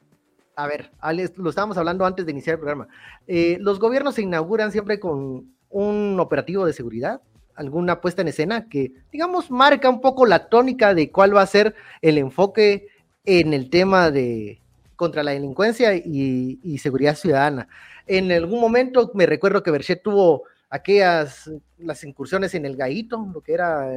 [0.57, 0.91] A ver,
[1.37, 2.89] lo estábamos hablando antes de iniciar el programa.
[3.27, 7.23] Eh, los gobiernos se inauguran siempre con un operativo de seguridad,
[7.55, 11.47] alguna puesta en escena que, digamos, marca un poco la tónica de cuál va a
[11.47, 12.89] ser el enfoque
[13.25, 14.61] en el tema de
[14.97, 17.69] contra la delincuencia y, seguridad ciudadana.
[18.07, 23.41] En algún momento me recuerdo que Berchet tuvo aquellas, las incursiones en el Gaito, lo
[23.41, 23.91] que era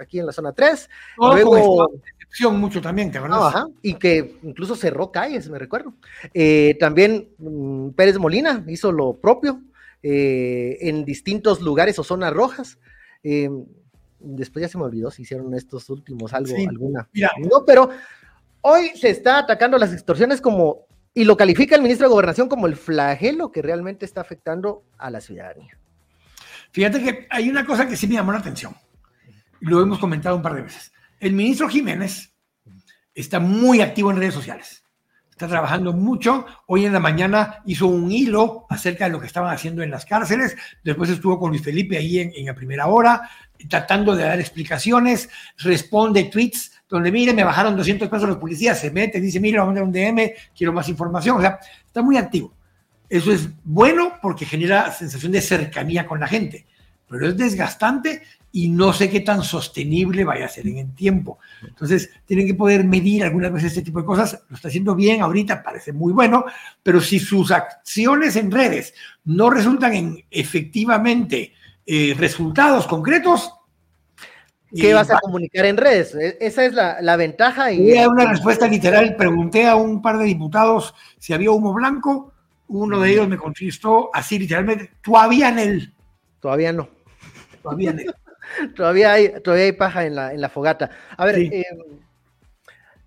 [0.00, 0.88] aquí en la zona 3.
[1.18, 1.90] Luego,
[2.52, 3.20] mucho también, ¿te
[3.82, 5.94] y que incluso cerró calles, me recuerdo.
[6.34, 9.62] Eh, también mm, Pérez Molina hizo lo propio
[10.02, 12.78] eh, en distintos lugares o zonas rojas.
[13.22, 13.50] Eh,
[14.20, 17.08] después ya se me olvidó si hicieron estos últimos algo, alguna.
[17.50, 17.90] No, pero
[18.60, 22.66] hoy se está atacando las extorsiones como, y lo califica el ministro de Gobernación como
[22.66, 25.78] el flagelo que realmente está afectando a la ciudadanía.
[26.70, 28.74] Fíjate que hay una cosa que sí me llamó la atención,
[29.60, 30.92] lo hemos comentado un par de veces.
[31.20, 32.32] El ministro Jiménez
[33.14, 34.84] está muy activo en redes sociales.
[35.30, 36.46] Está trabajando mucho.
[36.66, 40.04] Hoy en la mañana hizo un hilo acerca de lo que estaban haciendo en las
[40.04, 40.56] cárceles.
[40.82, 43.30] Después estuvo con Luis Felipe ahí en, la primera hora,
[43.68, 45.28] tratando de dar explicaciones.
[45.58, 48.80] Responde tweets donde, mire, me bajaron 200 pesos los policías.
[48.80, 51.36] Se mete, dice, mire, vamos a mandar un DM, quiero más información.
[51.36, 52.52] O sea, está muy activo.
[53.08, 56.66] Eso es bueno porque genera sensación de cercanía con la gente,
[57.08, 61.38] pero es desgastante y no sé qué tan sostenible vaya a ser en el tiempo.
[61.62, 64.42] Entonces, tienen que poder medir algunas veces este tipo de cosas.
[64.48, 66.44] Lo está haciendo bien ahorita, parece muy bueno,
[66.82, 71.52] pero si sus acciones en redes no resultan en efectivamente
[71.86, 73.52] eh, resultados concretos,
[74.74, 76.14] ¿Qué vas a comunicar en redes?
[76.14, 77.72] E, esa es la, ventaja.
[77.72, 79.16] Y una respuesta literal.
[79.16, 82.34] Pregunté a un par de diputados si había humo blanco.
[82.66, 85.94] Uno de ellos me contestó así literalmente, todavía en él.
[86.38, 86.86] Todavía no.
[87.62, 88.14] Todavía en él.
[88.76, 90.90] todavía, hay, todavía hay paja en la, en la fogata.
[91.16, 91.64] A ver, eh,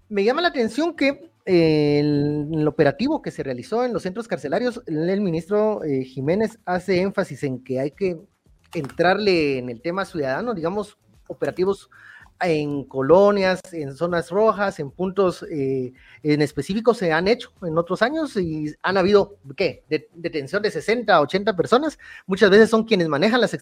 [0.10, 5.22] me llama la atención que el, operativo que se realizó en los centros carcelarios, el,
[5.22, 8.18] ministro eh, Jiménez hace énfasis en que hay que
[8.74, 11.90] entrarle en el tema ciudadano, digamos, operativos
[12.42, 18.02] en colonias, en zonas rojas, en puntos eh, en específicos se han hecho en otros
[18.02, 19.84] años y han habido, ¿qué?
[20.14, 22.00] detención de 60 a 80 personas.
[22.26, 23.56] Muchas veces son quienes manejan las,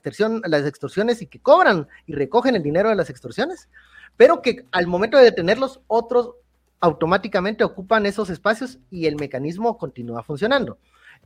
[0.46, 3.70] las extorsiones y que cobran y recogen el dinero de las extorsiones,
[4.18, 6.36] pero que al momento de detenerlos, otros
[6.82, 10.78] automáticamente ocupan esos espacios y el mecanismo continúa funcionando.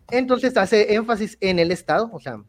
[0.10, 2.44] Entonces hace énfasis en el Estado, o sea,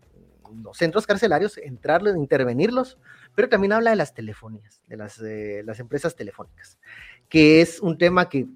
[0.63, 2.99] los centros carcelarios, entrarlos, intervenirlos,
[3.35, 6.79] pero también habla de las telefonías, de las, empresas telefónicas,
[7.29, 8.47] que es un tema que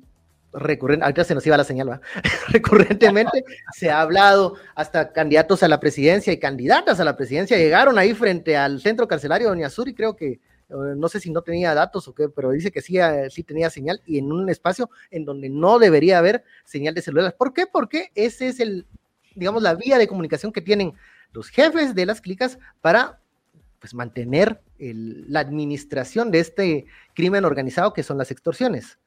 [0.53, 2.01] recurrente, ahorita se nos iba la señal,
[2.49, 7.99] recurrentemente se ha hablado, hasta candidatos a la presidencia y candidatas a la presidencia llegaron
[7.99, 10.41] ahí frente al centro carcelario de Doña y creo que, eh,
[10.97, 13.71] no sé si no tenía datos o qué, pero dice que sí, eh, sí tenía
[13.71, 17.35] señal y en un espacio en donde no debería haber señal de celular.
[17.37, 17.67] ¿Por qué?
[17.67, 18.87] Porque ese es el,
[19.35, 20.95] digamos, la vía de comunicación que tienen
[21.33, 23.21] los jefes de las clicas para
[23.79, 28.99] pues mantener la administración de este crimen organizado que son las extorsiones.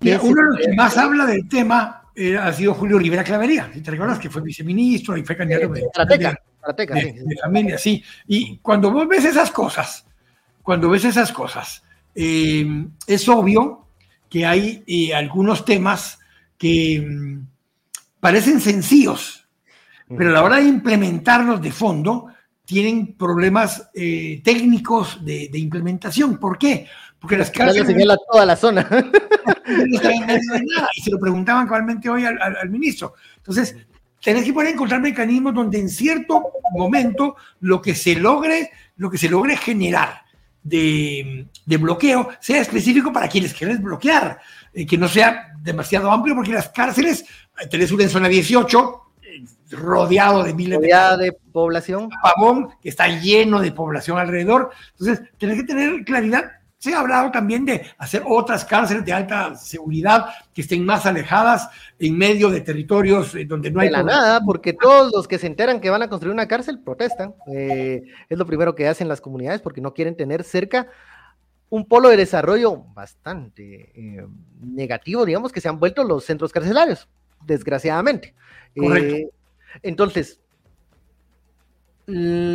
[0.00, 3.80] uno de los que más habla del tema eh, ha sido Julio Rivera Clavería, si
[3.80, 5.84] te recuerdas que fue viceministro y fue candidato de,
[7.42, 8.02] familia, sí.
[8.26, 10.06] Y cuando vos ves esas cosas,
[10.62, 11.82] cuando ves esas cosas,
[12.14, 13.86] eh, es obvio
[14.30, 16.18] que hay eh, algunos temas
[16.56, 17.46] que mm,
[18.20, 19.43] parecen sencillos,
[20.16, 22.28] pero a la hora de implementarlos de fondo,
[22.64, 26.38] tienen problemas eh, técnicos de, implementación.
[26.38, 26.86] ¿Por qué?
[27.18, 27.86] Porque las cárceles...
[27.86, 28.88] señala toda la zona.
[30.96, 33.14] y se lo preguntaban actualmente hoy al, ministro.
[33.36, 33.76] Entonces,
[34.22, 39.18] tenés que poder encontrar mecanismos donde en cierto momento lo que se logre, lo que
[39.18, 40.22] se logre generar
[40.62, 44.40] de, bloqueo sea específico para quienes quieren bloquear,
[44.72, 47.26] eh, que no sea demasiado amplio, porque las cárceles,
[47.70, 49.03] tenés una en zona 18,
[49.74, 52.08] rodeado de miles de, población.
[52.22, 54.70] Pavón, que está lleno de población alrededor.
[54.98, 56.50] Entonces, tenés que tener claridad.
[56.78, 61.68] Se ha hablado también de hacer otras cárceles de alta seguridad que estén más alejadas
[61.98, 63.88] en medio de territorios eh, donde no hay...
[63.88, 66.80] De la nada, porque todos los que se enteran que van a construir una cárcel
[66.80, 67.34] protestan.
[67.46, 70.88] Eh, es lo primero que hacen las comunidades porque no quieren tener cerca
[71.74, 74.26] un polo de desarrollo bastante eh,
[74.60, 77.08] negativo, digamos, que se han vuelto los centros carcelarios,
[77.44, 78.34] desgraciadamente.
[78.76, 79.33] Correcto.
[79.82, 80.40] Entonces,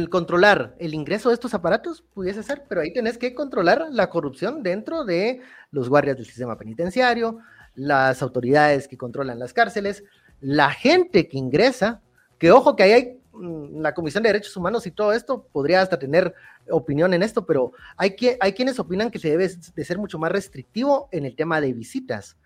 [0.10, 4.62] controlar el ingreso de estos aparatos pudiese ser, pero ahí tenés que controlar la corrupción
[4.62, 7.40] dentro de los guardias del sistema penitenciario,
[7.74, 10.04] las autoridades que controlan las cárceles,
[10.40, 12.02] la gente que ingresa,
[12.38, 15.82] que ojo que ahí hay mm, la Comisión de Derechos Humanos y todo esto, podría
[15.82, 16.34] hasta tener
[16.70, 20.20] opinión en esto, pero hay, que, hay quienes opinan que se debe de ser mucho
[20.20, 22.38] más restrictivo en el tema de visitas,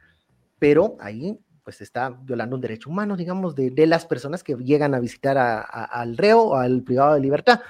[0.57, 4.99] pero ahí pues está violando un derecho humano, digamos, de, las personas que llegan a
[4.99, 7.61] visitar al reo o al privado de libertad.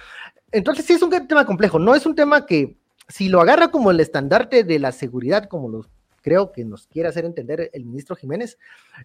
[0.51, 2.77] Entonces sí es un tema complejo, no es un tema que
[3.08, 5.86] si lo agarra como el estandarte de la seguridad, como lo
[6.21, 8.58] creo que nos quiere hacer entender el ministro Jiménez,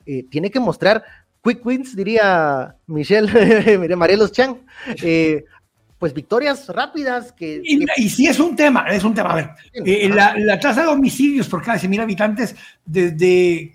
[0.07, 1.05] eh, tiene que mostrar
[1.43, 4.59] quick wins, diría Michelle, Marielos Chang,
[5.03, 5.45] eh,
[5.99, 9.33] pues victorias rápidas que, y, sí es un tema, es un tema.
[9.33, 12.55] A ver, eh, la, tasa de homicidios por cada 100.000 habitantes
[12.87, 13.75] desde,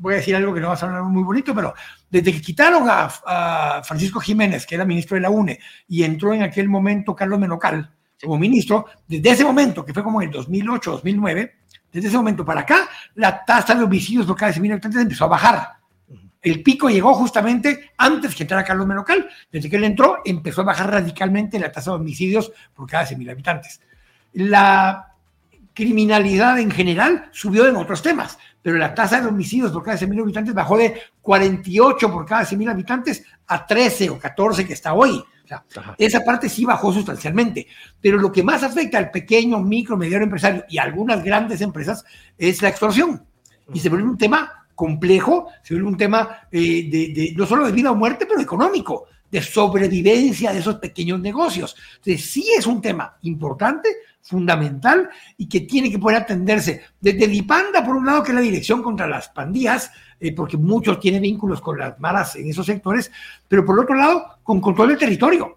[0.00, 1.74] voy a decir algo que no va a sonar muy bonito, pero
[2.10, 5.58] desde que quitaron a, Francisco Jiménez, que era ministro de la UNE,
[5.88, 7.90] y entró en aquel momento Carlos Menocal
[8.22, 11.54] como ministro, desde ese momento, que fue como en el 2008, 2009,
[11.92, 15.28] desde ese momento para acá, la tasa de homicidios por cada 100.000 habitantes empezó a
[15.28, 15.80] bajar
[16.42, 19.28] el pico llegó justamente antes que entrara Carlos Menocal.
[19.52, 23.30] Desde que él entró, empezó a bajar radicalmente la tasa de homicidios por cada 100.000
[23.30, 23.80] habitantes.
[24.32, 25.14] La
[25.74, 30.22] criminalidad en general subió en otros temas, pero la tasa de homicidios por cada 100.000
[30.22, 35.22] habitantes bajó de 48 por cada 100.000 habitantes a 13 o 14 que está hoy.
[35.98, 37.66] esa parte sí bajó sustancialmente,
[38.00, 42.04] pero lo que más afecta al pequeño, micro, mediano empresario y algunas grandes empresas
[42.38, 43.24] es la extorsión.
[43.72, 47.72] Y se vuelve un tema complejo, se vuelve un tema eh, de, no solo de
[47.72, 51.76] vida o muerte, pero económico, de sobrevivencia de esos pequeños negocios.
[51.96, 53.88] Entonces, sí es un tema importante,
[54.22, 58.40] fundamental y que tiene que poder atenderse desde Dipanda, por un lado, que es la
[58.40, 63.10] dirección contra las pandillas, eh, porque muchos tienen vínculos con las malas en esos sectores,
[63.48, 65.56] pero por otro lado, con control del territorio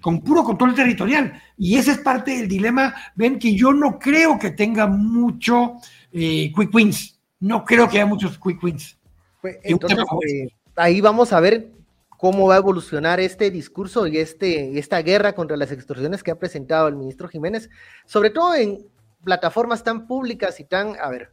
[0.00, 1.40] con puro control territorial.
[1.56, 2.94] Y ese es parte del dilema.
[3.14, 5.76] Ven que yo no creo que tenga mucho
[6.12, 7.18] eh, quick wins.
[7.40, 8.96] No creo que haya muchos quick wins.
[9.40, 9.98] Pues, entonces,
[10.28, 11.72] eh, ahí vamos a ver
[12.20, 16.38] cómo va a evolucionar este discurso y este, esta guerra contra las extorsiones que ha
[16.38, 17.70] presentado el ministro Jiménez,
[18.04, 18.86] sobre todo en
[19.24, 21.30] plataformas tan públicas y tan, a ver,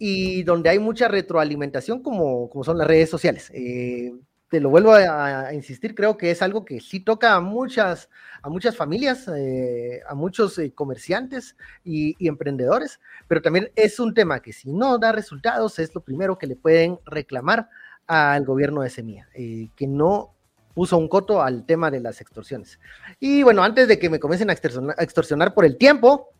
[0.00, 3.52] y donde hay mucha retroalimentación como, como son las redes sociales.
[3.54, 4.12] Eh,
[4.48, 8.08] te lo vuelvo a, insistir, creo que es algo que sí toca a muchas,
[8.42, 14.40] a muchas familias, eh, a muchos eh, comerciantes y, emprendedores, pero también es un tema
[14.40, 17.68] que si no da resultados es lo primero que le pueden reclamar
[18.10, 20.34] al gobierno de Semilla, eh, que no
[20.74, 22.80] puso un coto al tema de las extorsiones.
[23.20, 26.30] Y bueno, antes de que me comiencen a extorsionar, por el tiempo,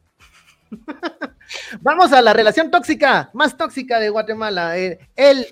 [1.81, 4.77] vamos a la relación tóxica, más tóxica de Guatemala.
[4.77, 4.99] él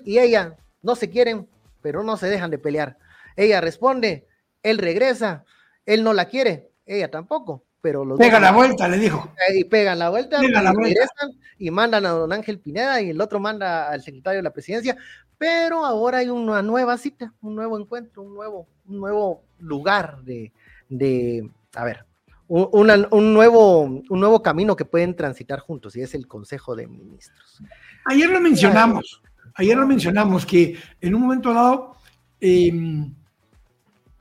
[0.03, 1.47] y ella no se quieren,
[1.81, 2.97] pero no se dejan de pelear.
[3.37, 4.27] Ella responde,
[4.61, 5.45] él regresa,
[5.85, 9.33] él no la quiere, ella tampoco, pero los Pega la vuelta, le dijo.
[9.53, 13.39] Y pegan la vuelta, y regresan y mandan a don Ángel Pineda y el otro
[13.39, 14.97] manda al secretario de la presidencia,
[15.37, 20.51] pero ahora hay una nueva cita, un nuevo encuentro, un nuevo, un nuevo lugar de,
[20.89, 22.05] de a ver,
[22.47, 26.87] un, un, nuevo, un nuevo camino que pueden transitar juntos y es el Consejo de
[26.87, 27.61] Ministros.
[28.05, 29.21] Ayer lo mencionamos,
[29.59, 31.95] Ayer lo mencionamos que en un momento dado,
[32.39, 33.13] em,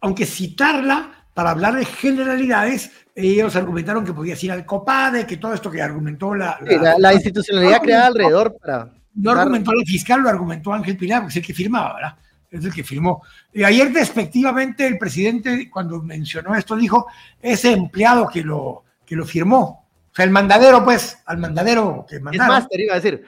[0.01, 2.91] aunque citarla para hablar de generalidades,
[3.27, 6.59] ellos argumentaron que podía ir al COPADE, que todo esto que argumentó la...
[6.99, 8.93] La, institucionalidad creada alrededor para...
[9.15, 12.17] No argumentó el fiscal, lo argumentó Ángel Pilar, que es el que firmaba, ¿verdad?
[12.51, 13.23] Es el que firmó.
[13.53, 17.09] Y ayer, despectivamente, el presidente, cuando mencionó esto, dijo,
[17.43, 22.57] ese empleado que lo, que lo firmó, sea, el mandadero, pues, al mandadero que mandaron.
[22.57, 23.25] Es máster, iba a decir.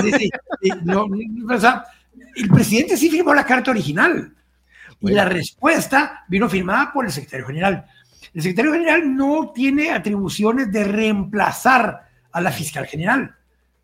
[0.00, 0.30] Sí, sí, sí.
[2.36, 4.32] el presidente sí firmó la carta original.
[5.00, 7.86] Y la respuesta vino firmada por el secretario general.
[8.34, 13.34] El secretario general no tiene atribuciones de reemplazar a la fiscal general.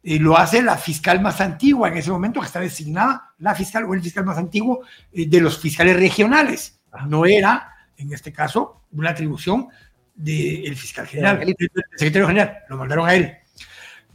[0.02, 3.84] Eh, lo hace la fiscal más antigua en ese momento, que está designada, la fiscal
[3.84, 6.78] o el fiscal más antiguo eh, de los fiscales regionales.
[7.08, 9.68] No era, en este caso, una atribución
[10.14, 11.56] del fiscal general, el
[11.96, 13.36] secretario general, lo mandaron a él.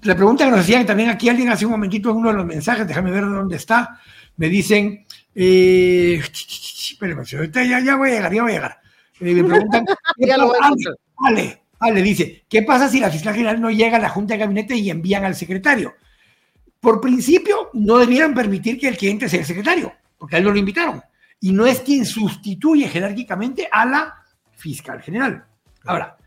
[0.04, 2.46] La pregunta que nos hacían también aquí alguien hace un momentito en uno de los
[2.46, 4.00] mensajes, déjame ver dónde está,
[4.38, 5.06] me dicen,
[5.36, 6.22] eh,
[7.00, 8.81] ya, ya voy a llegar, ya voy a llegar.
[9.22, 9.86] Eh, me preguntan,
[11.24, 14.40] Ale, Ale, dice, ¿qué pasa si la fiscal general no llega a la junta de
[14.40, 15.94] gabinete y envían al secretario?
[16.80, 20.52] Por principio, no debieran permitir que el cliente sea el secretario, porque a él no
[20.52, 21.02] lo invitaron.
[21.40, 24.16] Y no es quien sustituye jerárquicamente a la
[24.56, 25.46] fiscal general.
[25.86, 26.18] Ahora,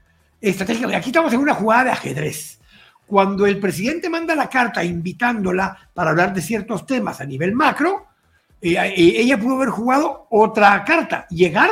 [0.41, 2.61] estrategia, aquí estamos en una jugada de ajedrez.
[3.07, 8.07] Cuando el presidente manda la carta invitándola para hablar de ciertos temas a nivel macro,
[8.61, 11.71] eh, eh, ella pudo haber jugado otra carta, llegar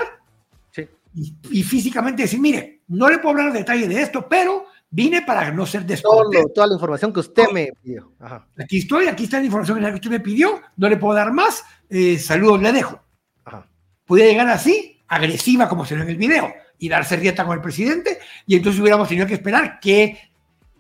[1.15, 5.67] y, físicamente decir, mire, no le puedo hablar detalle de esto, pero vine para no
[5.67, 6.45] ser descortés.
[6.55, 8.13] Toda la información que usted me pidió.
[8.59, 11.65] Aquí estoy, aquí está la información que usted me pidió, no le puedo dar más,
[11.89, 13.01] eh, saludos le dejo.
[13.45, 13.69] Ajá.
[14.05, 17.63] Podía llegar así, agresiva como se ve en el video y darse rieta con el
[17.63, 20.19] presidente, y entonces hubiéramos tenido que esperar qué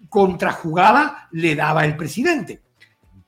[0.08, 2.60] contrajugada le daba el presidente.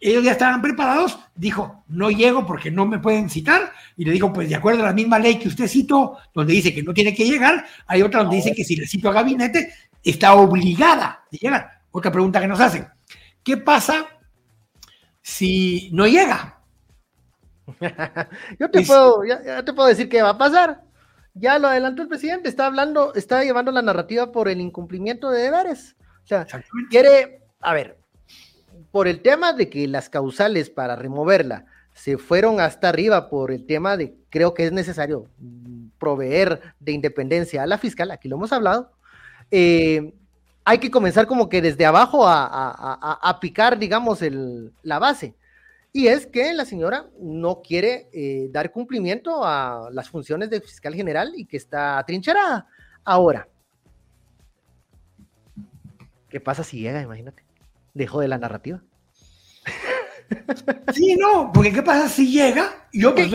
[0.07, 4.32] Ellos ya estaban preparados, dijo, no llego porque no me pueden citar, y le dijo,
[4.32, 7.14] pues de acuerdo a la misma ley que usted citó, donde dice que no tiene
[7.14, 11.38] que llegar, hay otra donde dice que si le cito a gabinete, está obligada de
[11.38, 11.80] llegar.
[11.90, 12.86] Otra pregunta que nos hacen,
[13.42, 14.07] ¿qué pasa
[15.24, 16.61] si no llega.
[18.61, 20.82] Yo te, puedo, ya, te puedo decir qué va a pasar.
[21.32, 25.42] Ya lo adelantó el presidente, está hablando, está llevando la narrativa por el incumplimiento de
[25.42, 25.96] deberes.
[26.22, 26.46] O sea,
[26.90, 27.98] quiere, a ver,
[28.95, 33.66] por el tema de que las causales para removerla se fueron hasta arriba por el
[33.66, 35.26] tema de creo que es necesario
[35.99, 38.92] proveer de independencia a la fiscal, aquí lo hemos hablado,
[39.51, 40.14] eh,
[40.64, 44.20] hay que comenzar como que desde abajo a, picar, digamos,
[44.84, 45.34] la base.
[45.92, 50.95] Y es que la señora no quiere eh, dar cumplimiento a las funciones de fiscal
[50.95, 52.68] general y que está trincherada.
[53.03, 53.49] Ahora,
[56.28, 57.03] ¿qué pasa si llega?
[57.03, 57.43] Imagínate.
[57.95, 58.82] Dejo de la narrativa.
[60.92, 62.88] Sí, no, porque ¿qué pasa si llega?
[62.92, 63.30] Yo, pues,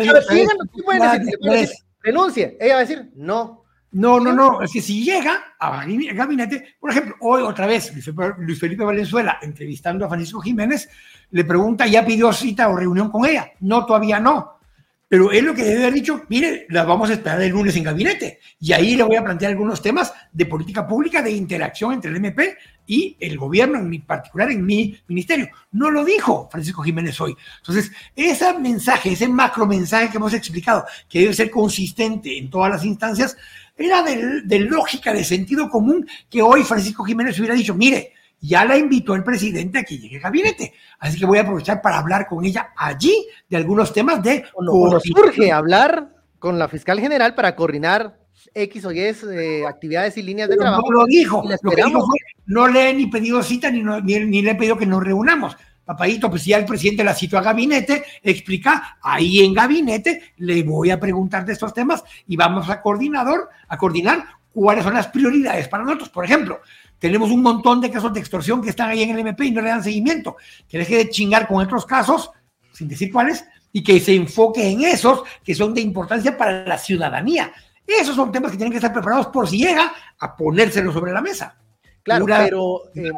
[2.01, 2.57] renuncie.
[2.59, 5.83] Ella va a decir, no, no, no, no, es que si llega a
[6.13, 7.91] gabinete, por ejemplo, hoy otra vez
[8.37, 10.87] Luis Felipe Valenzuela entrevistando a Francisco Jiménez,
[11.31, 13.51] le pregunta, ¿ya pidió cita o reunión con ella?
[13.61, 14.59] No, todavía no.
[15.07, 17.83] Pero él lo que debe haber dicho, mire, la vamos a esperar el lunes en
[17.83, 18.39] gabinete.
[18.59, 22.17] Y ahí le voy a plantear algunos temas de política pública, de interacción entre el
[22.17, 22.55] MP
[22.89, 25.47] y el gobierno, en mi particular en mi ministerio.
[25.71, 27.35] No lo dijo Francisco Jiménez hoy.
[27.59, 32.71] Entonces, ese mensaje, ese macro mensaje que hemos explicado, que debe ser consistente en todas
[32.71, 33.37] las instancias,
[33.77, 38.75] era de, lógica, de sentido común, que hoy Francisco Jiménez hubiera dicho, mire, ya la
[38.75, 40.73] invitó el presidente a que llegue al gabinete.
[40.97, 44.45] Así que voy a aprovechar para hablar con ella allí de algunos temas de...
[44.51, 46.09] Cuando, surge hablar
[46.39, 48.18] con la fiscal general para coordinar
[48.53, 50.83] X o Y eh, actividades y líneas de trabajo.
[50.89, 51.43] No lo dijo.
[51.61, 54.77] Lo que dijo fue, no le he ni pedido cita ni, ni, le he pedido
[54.77, 55.55] que nos reunamos.
[55.85, 60.91] Papadito, pues ya el presidente la citó a gabinete, explica, ahí en gabinete le voy
[60.91, 64.23] a preguntar de estos temas y vamos a coordinador, a coordinar
[64.53, 66.09] cuáles son las prioridades para nosotros.
[66.09, 66.61] Por ejemplo,
[66.99, 69.61] tenemos un montón de casos de extorsión que están ahí en el MP y no
[69.61, 70.35] le dan seguimiento.
[70.67, 72.29] Que deje de chingar con otros casos,
[72.71, 76.77] sin decir cuáles, y que se enfoque en esos que son de importancia para la
[76.77, 77.51] ciudadanía.
[77.99, 81.21] Esos son temas que tienen que estar preparados por si llega a ponérselos sobre la
[81.21, 81.57] mesa.
[82.03, 83.11] Claro, pero eh,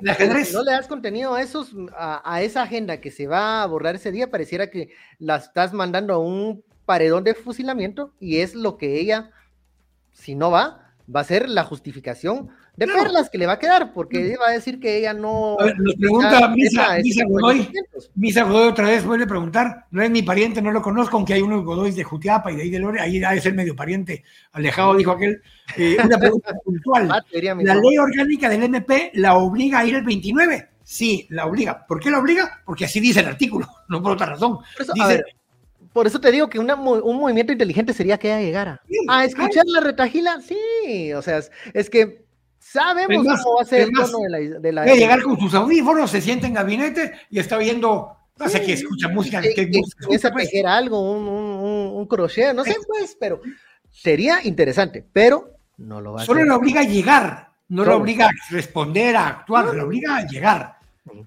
[0.52, 4.12] no le das contenido a, esos, a, esa agenda que se va a abordar ese
[4.12, 9.00] día, pareciera que la estás mandando a un paredón de fusilamiento y es lo que
[9.00, 9.32] ella,
[10.12, 12.50] si no va, va a ser la justificación
[12.88, 15.56] de perlas que le va a quedar, porque va a decir que ella no.
[15.60, 17.70] A ver, nos pregunta Misa, Misa Godoy,
[18.16, 21.36] Misa Godoy otra vez vuelve a preguntar, no es mi pariente, no lo conozco, aunque
[21.36, 24.24] hay unos Godoy de Jutiapa y de ahí de Lore, ahí de ser medio pariente,
[24.54, 25.44] alejado, dijo aquel.
[25.78, 27.08] Eh, una pregunta puntual.
[27.08, 30.70] ¿La ley orgánica del MP la obliga a ir el 29?
[30.84, 31.86] Sí, la obliga.
[31.86, 32.62] ¿Por qué la obliga?
[32.66, 34.58] Porque así dice el artículo, no por otra razón.
[35.94, 36.66] Por eso, te digo que un
[37.18, 38.82] movimiento inteligente sería que ella llegara.
[39.08, 41.42] a escuchar la retajila, sí, o sea,
[41.74, 42.31] es que
[42.72, 44.86] Sabemos cómo va a ser el tono de la, de la...
[44.86, 49.10] llegar con sus audífonos, se siente en gabinete y está viendo, no sé qué, escucha
[49.10, 49.42] música.
[49.42, 53.42] Que, que, a tejer algo, un, un, un, crochet, no sé, pues, pero
[53.90, 58.28] sería interesante, pero no lo va a Solo le obliga a llegar, no lo obliga
[58.28, 60.78] a responder, a actuar, le obliga a llegar.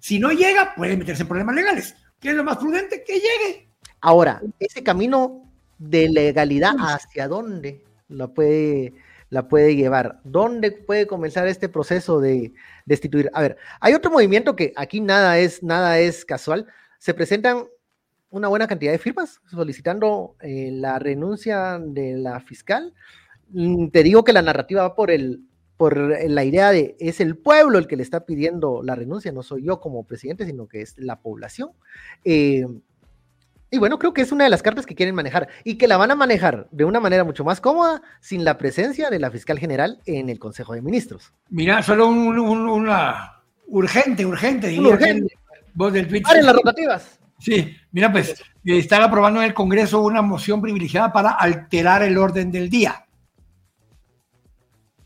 [0.00, 1.94] Si no llega, puede meterse en problemas legales.
[2.18, 3.04] ¿Qué es lo más prudente?
[3.04, 3.68] Que llegue.
[4.00, 5.42] Ahora, ese camino
[5.76, 8.94] de legalidad, ¿hacia dónde lo puede
[9.34, 10.20] la puede llevar?
[10.22, 12.54] ¿Dónde puede comenzar este proceso de
[12.86, 13.30] destituir?
[13.34, 16.68] A ver, hay otro movimiento que aquí nada es, nada es casual.
[16.98, 17.64] Se presentan
[18.30, 22.94] una buena cantidad de firmas solicitando eh, la renuncia de la fiscal.
[23.50, 25.42] Mm, te digo que la narrativa va por el
[25.76, 29.42] por la idea de es el pueblo el que le está pidiendo la renuncia, no
[29.42, 31.70] soy yo como presidente, sino que es la población.
[32.24, 32.64] Eh,
[33.74, 35.96] y bueno, creo que es una de las cartas que quieren manejar y que la
[35.96, 39.58] van a manejar de una manera mucho más cómoda sin la presencia de la fiscal
[39.58, 41.32] general en el Consejo de Ministros.
[41.50, 45.34] Mira, solo una urgente, urgente, urgente.
[45.74, 46.22] Voz del tweet.
[46.40, 47.18] las rotativas.
[47.40, 52.16] Sí, mira, pues eh, están aprobando en el Congreso una moción privilegiada para alterar el
[52.16, 53.06] orden del día.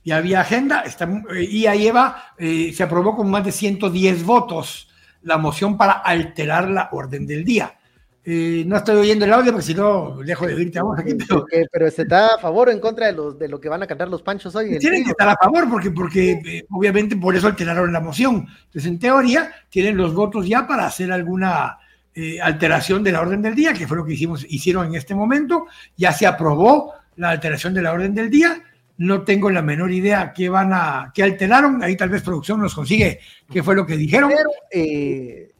[0.04, 1.08] Y había agenda, está,
[1.40, 4.90] y ahí lleva, eh, se aprobó con más de 110 votos
[5.22, 7.77] la moción para alterar la orden del día
[8.30, 11.14] no estoy oyendo el audio porque si no dejo de oírte a vos aquí.
[11.14, 13.82] Pero, pero se está a favor o en contra de, los, de lo que van
[13.82, 14.78] a cantar los panchos hoy.
[14.78, 18.46] Tienen que estar a favor porque, porque eh, obviamente por eso alteraron la moción.
[18.66, 21.78] Entonces, en teoría, tienen los votos ya para hacer alguna
[22.14, 25.14] eh, alteración de la orden del día, que fue lo que hicimos, hicieron en este
[25.14, 25.66] momento.
[25.96, 28.62] Ya se aprobó la alteración de la orden del día.
[28.98, 31.82] No tengo la menor idea qué van a, qué alteraron.
[31.82, 33.20] Ahí tal vez producción nos consigue
[33.50, 34.30] qué fue lo que dijeron.
[34.36, 35.50] Pero, eh,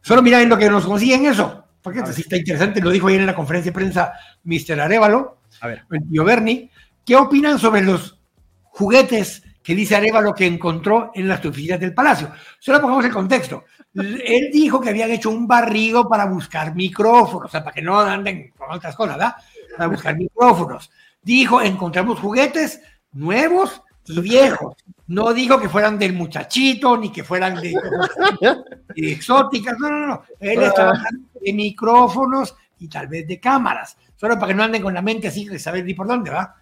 [0.00, 3.20] Solo miren lo que nos consiguen eso porque esto sí está interesante, lo dijo ayer
[3.20, 4.12] en la conferencia de prensa
[4.42, 4.80] Mr.
[4.80, 5.84] Arevalo, a ver.
[5.92, 6.68] el tío Bernie.
[7.04, 8.18] ¿Qué opinan sobre los
[8.64, 12.32] juguetes que dice Arevalo que encontró en las oficinas del Palacio?
[12.58, 13.66] Solo pongamos el contexto.
[13.94, 18.00] Él dijo que habían hecho un barrido para buscar micrófonos, o sea, para que no
[18.00, 19.36] anden con otras cosas, ¿verdad?
[19.76, 20.90] Para buscar micrófonos.
[21.22, 22.80] Dijo, encontramos juguetes
[23.12, 24.74] nuevos y viejos.
[25.08, 27.74] No dijo que fueran del muchachito, ni que fueran de,
[28.96, 30.22] de exóticas, no, no, no.
[30.40, 34.82] Él estaba hablando de micrófonos y tal vez de cámaras, solo para que no anden
[34.82, 36.56] con la mente así de saber ni por dónde, ¿va?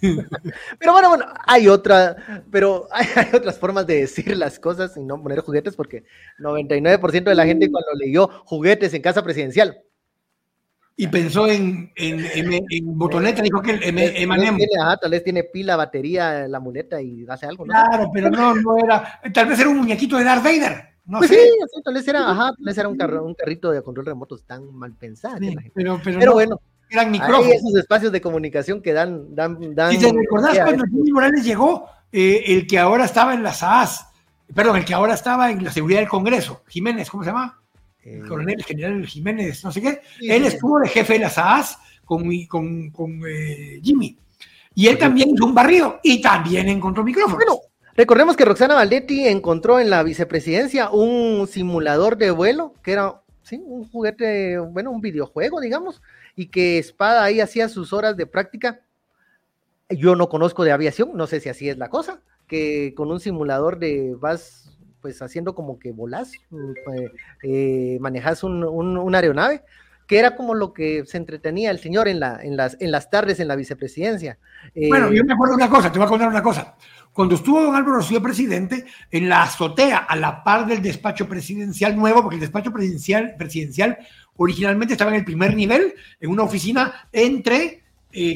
[0.78, 5.00] Pero bueno, bueno, hay otra, pero hay, hay, otras formas de decir las cosas y
[5.00, 6.04] no poner juguetes porque
[6.38, 9.78] 99% de la gente cuando leyó juguetes en casa presidencial.
[10.96, 14.66] Y pensó en, en, en, en botoneta, dijo que el M&M.
[15.00, 17.66] tal vez tiene pila, batería, la muleta y hace algo.
[17.66, 17.72] ¿no?
[17.72, 20.94] Claro, pero no, no era, tal vez era un muñequito de Darth Vader.
[21.06, 21.36] No pues sé.
[21.36, 24.38] sí, tal vez era, ajá, tal vez era un, carro, un carrito de control remoto
[24.38, 25.38] tan mal pensado.
[25.38, 26.32] Sí, pero, pero, pero no.
[26.32, 27.46] bueno, eran micrófonos.
[27.46, 29.34] Hay esos espacios de comunicación que dan.
[29.34, 33.42] dan, dan si te recordás cuando Jimmy Morales llegó, eh, el que ahora estaba en
[33.42, 34.06] la SAS,
[34.54, 37.60] perdón, el que ahora estaba en la seguridad del Congreso, Jiménez, ¿cómo se llama?
[38.04, 40.00] El coronel general Jiménez, no sé qué.
[40.18, 44.18] Sí, él estuvo de jefe de la SAS con, con, con eh, Jimmy.
[44.74, 47.36] Y él también hizo un barrido y también encontró micrófonos.
[47.36, 47.60] Bueno,
[47.96, 53.62] recordemos que Roxana Valdetti encontró en la vicepresidencia un simulador de vuelo, que era ¿sí?
[53.64, 56.02] un juguete, bueno, un videojuego, digamos,
[56.34, 58.80] y que Espada ahí hacía sus horas de práctica.
[59.88, 63.20] Yo no conozco de aviación, no sé si así es la cosa, que con un
[63.20, 64.73] simulador de vas
[65.04, 67.10] pues haciendo como que volás, eh,
[67.42, 69.60] eh, manejas un, un, una aeronave,
[70.06, 73.48] que era como lo que se entretenía el señor en, la, en, las, tardes en
[73.48, 74.38] la vicepresidencia.
[74.74, 76.74] Eh, bueno, yo me acuerdo una cosa, te voy a contar una cosa.
[77.12, 81.94] Cuando estuvo don Álvaro Rocío presidente, en la azotea, a la par del despacho presidencial
[81.94, 83.98] nuevo, porque el despacho presidencial, presidencial
[84.38, 87.82] originalmente estaba en el primer nivel, en una oficina entre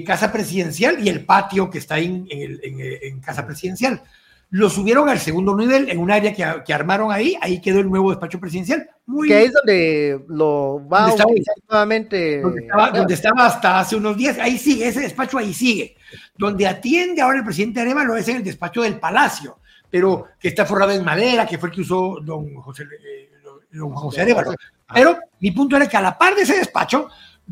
[0.05, 4.03] Casa Presidencial y el patio que está en Casa Presidencial.
[4.51, 7.91] Lo subieron al segundo nivel en un área que, que, armaron ahí, ahí quedó el
[7.91, 8.89] nuevo despacho presidencial.
[9.05, 11.31] Muy, que es donde lo va a estaba,
[11.69, 12.41] nuevamente.
[12.41, 15.97] Donde estaba, donde estaba, hasta hace unos días, ahí sigue, ese despacho ahí sigue.
[16.37, 19.59] Donde atiende ahora el presidente Arevalo es en el despacho del Palacio,
[19.91, 23.31] pero que está forrado en madera, que fue el que usó don José, eh,
[23.73, 24.55] don José Arevalo.
[24.95, 27.09] Pero mi punto era que a la par de ese despacho,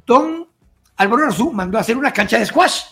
[0.07, 0.49] don
[0.97, 2.83] Álvaro Arzú mandó a hacer una cancha de squash.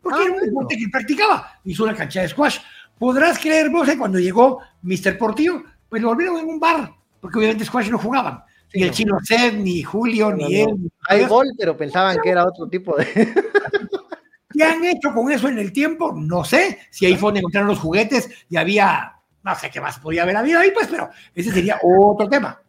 [0.00, 1.60] Porque ah, era un deporte que practicaba.
[1.64, 2.58] Hizo una cancha de squash.
[3.02, 5.18] Podrás creer, vos, que cuando llegó Mr.
[5.18, 6.88] Portillo, pues lo volvieron en un bar,
[7.20, 8.44] porque obviamente squash no jugaban.
[8.68, 10.70] Sí, ni el chino Seth, ni Julio, no, ni no.
[10.70, 10.92] él.
[11.08, 13.04] Hay gol, pero pensaban que era otro tipo de.
[14.50, 16.14] ¿Qué han hecho con eso en el tiempo?
[16.16, 16.78] No sé.
[16.92, 20.36] Si ahí fue donde encontraron los juguetes y había, no sé qué más podía haber
[20.36, 22.62] habido ahí, pues, pero ese sería otro tema.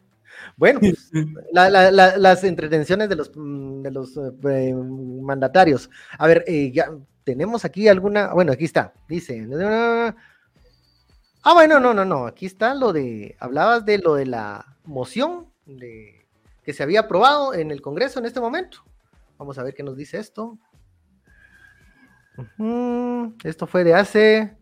[0.56, 1.12] Bueno, pues,
[1.52, 5.88] la, la, la, las entretenciones de los, de los eh, mandatarios.
[6.18, 6.88] A ver, eh, ya
[7.24, 9.46] tenemos aquí alguna, bueno, aquí está, dice,
[11.42, 15.50] ah, bueno, no, no, no, aquí está lo de, hablabas de lo de la moción
[15.66, 16.26] de,
[16.62, 18.84] que se había aprobado en el Congreso en este momento.
[19.38, 20.58] Vamos a ver qué nos dice esto.
[22.36, 23.34] Uh -huh.
[23.44, 24.56] Esto fue de hace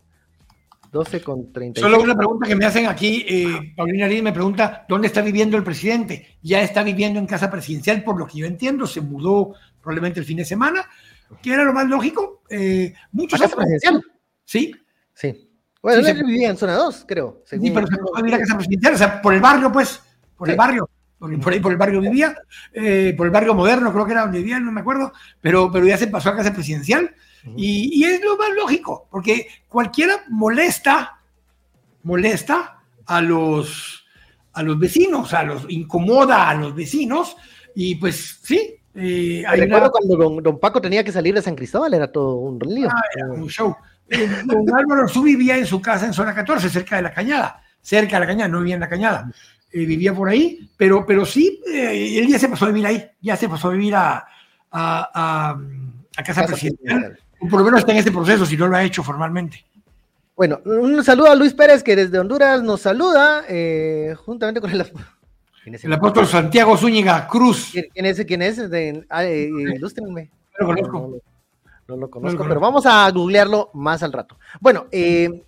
[0.93, 1.81] 12 con 30.
[1.81, 5.57] Solo una pregunta que me hacen aquí, eh, Paulina Ariz me pregunta, ¿dónde está viviendo
[5.57, 6.39] el presidente?
[6.43, 10.27] Ya está viviendo en casa presidencial, por lo que yo entiendo, se mudó probablemente el
[10.27, 10.87] fin de semana,
[11.41, 12.43] que era lo más lógico.
[12.51, 14.03] Eh, muchos ¿A casa presidencial?
[14.45, 14.75] Sí.
[15.15, 15.49] Sí.
[15.83, 16.25] Bueno, sí, él se...
[16.25, 17.43] vivía en zona 2, creo.
[17.45, 17.67] Según...
[17.67, 20.01] Sí, pero se mudó a vivir a casa presidencial, o sea, por el barrio, pues,
[20.37, 20.53] por sí.
[20.53, 20.89] el barrio.
[21.19, 22.35] Por, por, ahí por el barrio vivía,
[22.73, 25.87] eh, por el barrio moderno, creo que era donde vivía, no me acuerdo, pero, pero
[25.87, 27.15] ya se pasó a casa presidencial.
[27.57, 31.21] Y, y, es lo más lógico, porque cualquiera molesta,
[32.03, 34.05] molesta a los,
[34.53, 37.37] a los vecinos, a los incomoda a los vecinos,
[37.75, 38.82] y pues sí.
[38.95, 39.91] Eh, hay Recuerdo una...
[39.91, 42.89] cuando don, don, Paco tenía que salir de San Cristóbal, era todo un lío.
[42.91, 43.75] Ah, era un show.
[44.09, 47.63] Eh, don Álvaro Su vivía en su casa en zona 14, cerca de la cañada,
[47.81, 49.31] cerca de la cañada, no vivía en la cañada,
[49.73, 53.37] eh, vivía por ahí, pero, pero sí, él ya se pasó a vivir ahí, ya
[53.37, 54.27] se pasó a vivir a, a,
[54.71, 57.19] a, a casa, casa presidencial
[57.49, 59.65] por lo menos está en este proceso, si no lo ha hecho formalmente.
[60.37, 64.87] Bueno, un saludo a Luis Pérez, que desde Honduras nos saluda, eh, juntamente con el,
[65.65, 67.73] es el apóstol Santiago Zúñiga Cruz.
[67.73, 68.25] ¿Quién es?
[68.25, 68.71] ¿Quién es?
[68.71, 70.31] De, eh, ilústrenme.
[70.59, 70.99] No lo conozco.
[70.99, 71.17] No, no,
[71.89, 74.39] no lo conozco, no pero vamos a googlearlo más al rato.
[74.61, 75.45] Bueno, eh,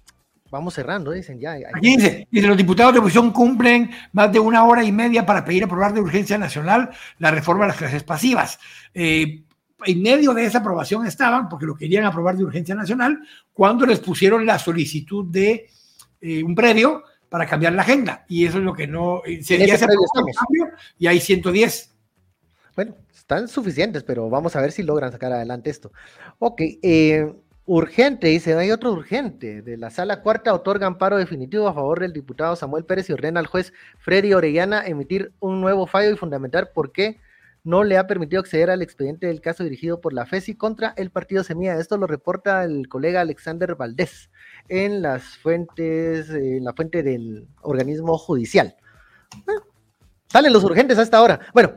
[0.51, 1.55] vamos cerrando, dicen ya.
[1.75, 5.45] Aquí dice, dice, los diputados de oposición cumplen más de una hora y media para
[5.45, 8.59] pedir aprobar de urgencia nacional la reforma de las clases pasivas.
[8.95, 9.43] Eh,
[9.87, 13.19] en medio de esa aprobación estaban, porque lo querían aprobar de urgencia nacional,
[13.53, 15.67] cuando les pusieron la solicitud de
[16.21, 18.25] eh, un previo para cambiar la agenda.
[18.29, 19.23] Y eso es lo que no...
[19.43, 20.69] Sería ese cambio
[20.99, 21.95] y hay 110.
[22.77, 25.93] Bueno, están suficientes, pero vamos a ver si logran sacar adelante esto.
[26.39, 27.33] Ok, eh,
[27.67, 29.63] Urgente, dice, hay otro urgente.
[29.63, 33.41] De la sala cuarta otorga amparo definitivo a favor del diputado Samuel Pérez y ordena
[33.41, 37.21] al juez Freddy Orellana emitir un nuevo fallo y fundamentar por qué
[37.65, 41.11] no le ha permitido acceder al expediente del caso dirigido por la FESI contra el
[41.11, 41.79] partido Semilla.
[41.79, 44.31] Esto lo reporta el colega Alexander Valdés
[44.69, 48.77] en las fuentes, en la fuente del organismo judicial.
[50.29, 51.39] Salen los urgentes hasta ahora.
[51.53, 51.75] Bueno,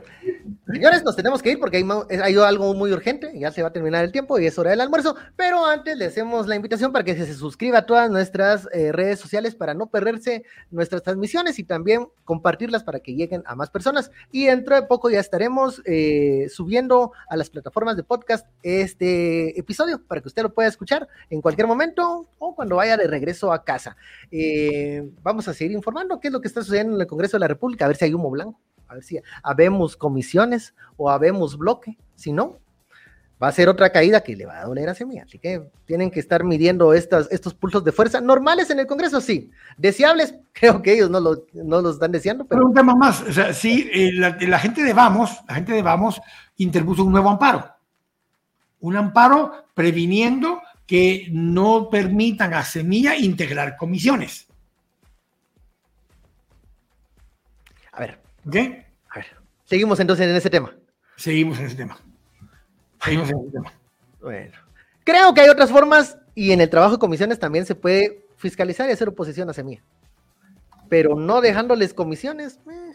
[0.65, 1.85] señores, nos tenemos que ir porque
[2.23, 4.71] ha ido algo muy urgente, ya se va a terminar el tiempo y es hora
[4.71, 8.67] del almuerzo, pero antes le hacemos la invitación para que se suscriba a todas nuestras
[8.73, 13.55] eh, redes sociales para no perderse nuestras transmisiones y también compartirlas para que lleguen a
[13.55, 14.11] más personas.
[14.31, 20.01] Y dentro de poco ya estaremos eh, subiendo a las plataformas de podcast este episodio
[20.03, 23.63] para que usted lo pueda escuchar en cualquier momento o cuando vaya de regreso a
[23.63, 23.95] casa.
[24.31, 27.41] Eh, vamos a seguir informando qué es lo que está sucediendo en el Congreso de
[27.41, 31.57] la República, a ver si hay humo blanco a ver si habemos comisiones o habemos
[31.57, 32.57] bloque, si no,
[33.41, 35.23] va a ser otra caída que le va a doler a Semilla.
[35.23, 39.21] Así que tienen que estar midiendo estas, estos pulsos de fuerza normales en el Congreso,
[39.21, 39.51] sí.
[39.77, 42.45] Deseables, creo que ellos no lo, los están deseando.
[42.45, 45.81] Pero un tema más, o sea, sí, eh, la, gente de Vamos, la gente de
[45.81, 46.19] Vamos
[46.57, 47.65] interpuso un nuevo amparo.
[48.79, 54.46] Un amparo previniendo que no permitan a Semilla integrar comisiones.
[58.51, 58.85] ¿Qué?
[59.09, 59.25] A ver,
[59.65, 60.75] seguimos entonces en ese tema.
[61.15, 61.99] Seguimos en ese tema.
[63.03, 63.73] Seguimos en ese tema.
[64.21, 64.51] Bueno,
[65.03, 68.89] creo que hay otras formas y en el trabajo de comisiones también se puede fiscalizar
[68.89, 69.83] y hacer oposición a Semilla.
[70.89, 72.93] Pero no dejándoles comisiones, eh,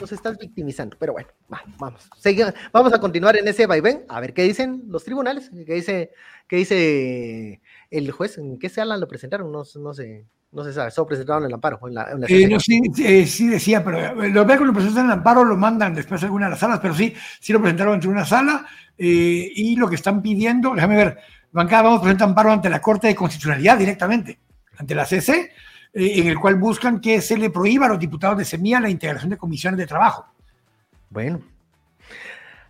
[0.00, 0.96] los estás victimizando.
[0.98, 1.28] Pero bueno,
[1.78, 2.08] vamos.
[2.72, 6.12] vamos a continuar en ese vaivén, a ver qué dicen los tribunales, qué dice,
[6.46, 7.60] qué dice
[7.90, 10.26] el juez, en qué sala lo presentaron, no, no sé.
[10.50, 11.78] No se sabe, solo presentaron el amparo.
[11.86, 15.12] En la, eh, no, sí, eh, sí, decía, pero eh, los que lo presentan el
[15.12, 18.08] amparo lo mandan después a alguna de las salas, pero sí, sí lo presentaron entre
[18.08, 18.66] una sala
[19.00, 21.18] y lo que están pidiendo, déjame ver,
[21.52, 24.40] bancada vamos a presentar amparo ante la Corte de Constitucionalidad directamente,
[24.76, 25.52] ante la CC,
[25.92, 29.30] en el cual buscan que se le prohíba a los diputados de Semilla la integración
[29.30, 30.26] de comisiones de trabajo.
[31.10, 31.40] Bueno,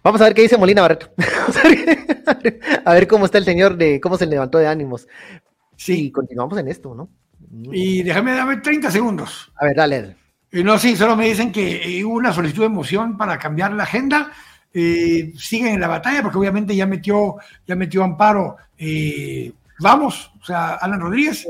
[0.03, 1.11] Vamos a ver qué dice Molina Barreto.
[2.85, 5.09] a ver cómo está el señor de cómo se levantó de ánimos.
[5.77, 7.09] Sí, continuamos en esto, ¿no?
[7.51, 9.51] Y déjame darme 30 segundos.
[9.57, 10.17] A ver, dale.
[10.51, 13.73] Eh, no, sí, solo me dicen que eh, hubo una solicitud de moción para cambiar
[13.73, 14.33] la agenda.
[14.73, 17.37] Eh, siguen en la batalla porque obviamente ya metió,
[17.67, 18.57] ya metió amparo.
[19.79, 21.47] vamos, o sea, Alan Rodríguez.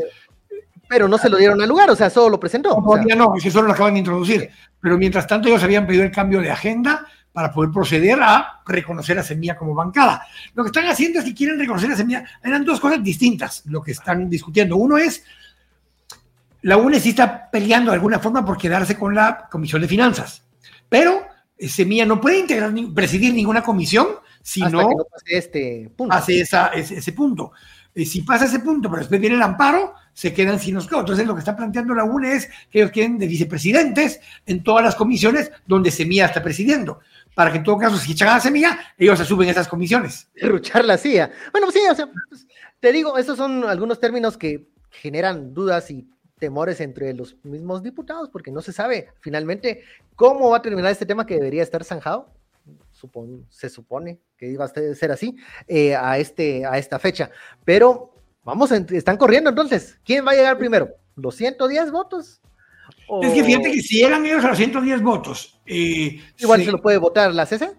[0.88, 2.70] Pero no se lo dieron al lugar, o sea, solo lo presentó.
[2.70, 4.48] No, todavía no, es que solo lo acaban de introducir.
[4.80, 9.18] Pero mientras tanto ellos habían pedido el cambio de agenda para poder proceder a reconocer
[9.18, 10.26] a Semilla como bancada.
[10.54, 12.24] Lo que están haciendo es que quieren reconocer a Semilla.
[12.42, 14.76] Eran dos cosas distintas lo que están discutiendo.
[14.76, 15.22] Uno es
[16.62, 20.42] la UNE sí está peleando de alguna forma por quedarse con la Comisión de Finanzas,
[20.88, 24.08] pero eh, Semilla no puede integrar ni, presidir ninguna comisión
[24.42, 26.14] si no, pase este punto.
[26.14, 27.52] hace ese, punto.
[27.94, 31.26] Eh, si pasa ese punto, pero después viene el amparo, se quedan sin los Entonces,
[31.26, 34.94] lo que está planteando la UNE es que ellos quieren de vicepresidentes en todas las
[34.94, 37.00] comisiones donde Semilla está presidiendo.
[37.34, 40.28] Para que en todo caso, si echan a Semilla, ellos asumen esas comisiones.
[40.40, 41.30] Ruchar la CIA.
[41.52, 42.46] Bueno, sí, o sea, pues,
[42.80, 48.28] te digo, estos son algunos términos que generan dudas y temores entre los mismos diputados,
[48.30, 49.82] porque no se sabe finalmente
[50.16, 52.30] cómo va a terminar este tema que debería estar zanjado.
[53.50, 55.36] se supone que iba a ser así
[55.66, 57.30] eh, a, este, a esta fecha.
[57.64, 58.14] Pero
[58.44, 59.98] vamos, están corriendo entonces.
[60.04, 60.90] ¿Quién va a llegar primero?
[61.16, 62.40] ¿Los 110 votos?
[63.22, 65.60] Es que fíjate que si llegan ellos a los 110 votos.
[65.66, 67.70] Eh, Igual se, lo puede votar la CC.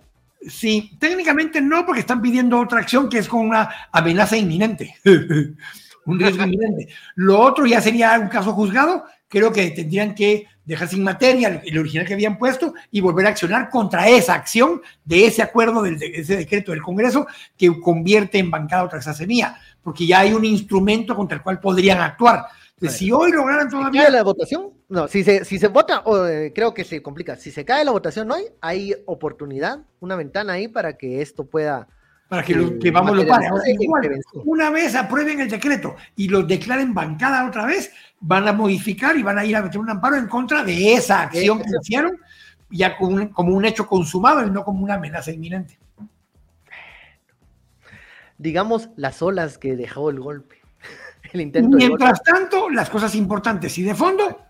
[0.47, 4.95] Sí, técnicamente no, porque están pidiendo otra acción que es con una amenaza inminente.
[6.09, 6.89] un riesgo inminente.
[7.15, 11.79] Lo otro ya sería un caso juzgado, creo que tendrían que dejar sin materia el,
[11.79, 15.97] original que habían puesto y volver a accionar contra esa acción de ese acuerdo, de
[16.13, 21.15] ese decreto del Congreso que convierte en bancada otra semilla, porque ya hay un instrumento
[21.15, 22.45] contra el cual podrían actuar.
[22.87, 24.03] si hoy lograran todavía...
[24.03, 24.71] ¿Cae la votación?
[24.89, 27.35] No, si se, si se vota, eh, creo que se complica.
[27.35, 31.87] Si se cae la votación hoy, hay oportunidad, una ventana ahí para que esto pueda
[32.29, 33.49] para que, lo, que vamos lo pare.
[34.45, 39.23] una vez aprueben el decreto y lo declaren bancada otra vez, van a modificar y
[39.23, 42.17] van a ir a meter un amparo en contra de esa acción que hicieron,
[42.69, 45.79] ya como un, como un hecho consumado y no como una amenaza inminente.
[48.37, 50.57] Digamos las olas que dejó el golpe.
[51.33, 54.48] El intento Mientras tanto, las cosas importantes y de fondo,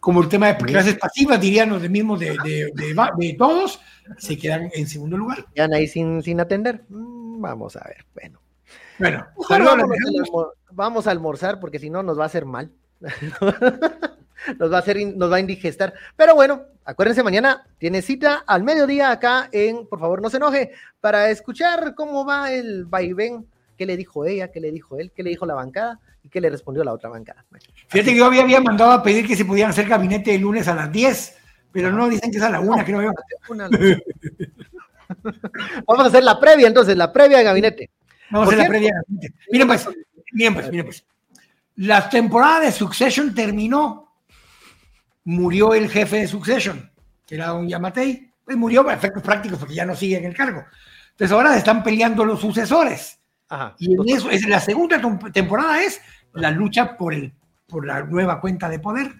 [0.00, 3.80] como el tema de clases pasivas, dirían los mismos de, de, de, todos,
[4.18, 5.46] se quedan en segundo lugar.
[5.54, 6.82] Quedan ahí sin, sin atender.
[6.88, 8.40] Mm, vamos a ver, bueno.
[8.98, 9.26] Bueno,
[10.72, 12.70] vamos, a almorzar porque si no nos va a hacer mal.
[14.58, 15.94] nos va a hacer, nos va a indigestar.
[16.16, 20.72] Pero bueno, acuérdense, mañana tiene cita al mediodía acá en, por favor, no se enoje,
[21.00, 23.46] para escuchar cómo va el vaivén
[23.78, 25.98] qué le dijo ella, qué le dijo él, qué le dijo la bancada
[26.30, 27.44] qué le respondió la otra bancada.
[27.88, 30.68] Fíjate que yo había, había, mandado a pedir que se pudieran hacer gabinete el lunes
[30.68, 31.36] a las 10,
[31.72, 33.12] pero no dicen que es a la una, creo yo.
[35.86, 37.90] Vamos a hacer la previa entonces, la previa de gabinete.
[38.30, 39.34] Vamos a hacer la previa de gabinete.
[39.50, 39.88] Miren pues,
[40.32, 41.04] miren pues, miren pues.
[41.76, 44.08] La temporada de Succession terminó.
[45.24, 46.90] Murió el jefe de Succession,
[47.26, 48.30] que era don Yamatei.
[48.44, 50.64] Pues murió por efectos prácticos porque ya no sigue en el cargo.
[51.10, 53.18] Entonces ahora están peleando los sucesores.
[53.48, 55.00] Ajá, y en eso, es, la segunda
[55.32, 56.00] temporada es
[56.34, 57.32] la lucha por, el,
[57.66, 59.12] por la nueva cuenta de poder.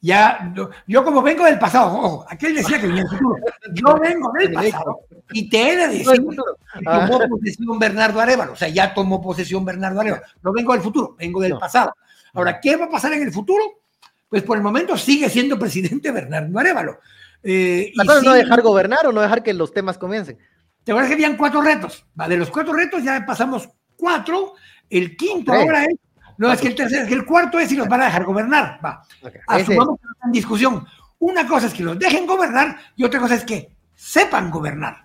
[0.00, 0.52] Ya,
[0.88, 3.36] yo como vengo del pasado, ojo, aquel decía que venía del futuro.
[3.72, 4.98] Yo vengo del pasado
[5.30, 8.52] y te he de decir que tomó posesión Bernardo Arevalo.
[8.52, 10.24] O sea, ya tomó posesión Bernardo Arevalo.
[10.42, 11.94] No vengo del futuro, vengo del pasado.
[12.34, 13.62] Ahora, ¿qué va a pasar en el futuro?
[14.28, 16.98] Pues por el momento sigue siendo presidente Bernardo Arevalo.
[17.44, 20.36] Eh, y no dejar gobernar o no dejar que los temas comiencen.
[20.84, 22.04] Te acuerdas que habían cuatro retos.
[22.14, 24.54] De los cuatro retos ya pasamos cuatro.
[24.98, 25.96] El quinto ahora es
[26.38, 28.24] no, es que el tercero, es que el cuarto es si los van a dejar
[28.24, 28.80] gobernar.
[28.84, 29.04] Va.
[29.46, 30.84] Asumamos que en discusión.
[31.18, 35.04] Una cosa es que los dejen gobernar y otra cosa es que sepan gobernar.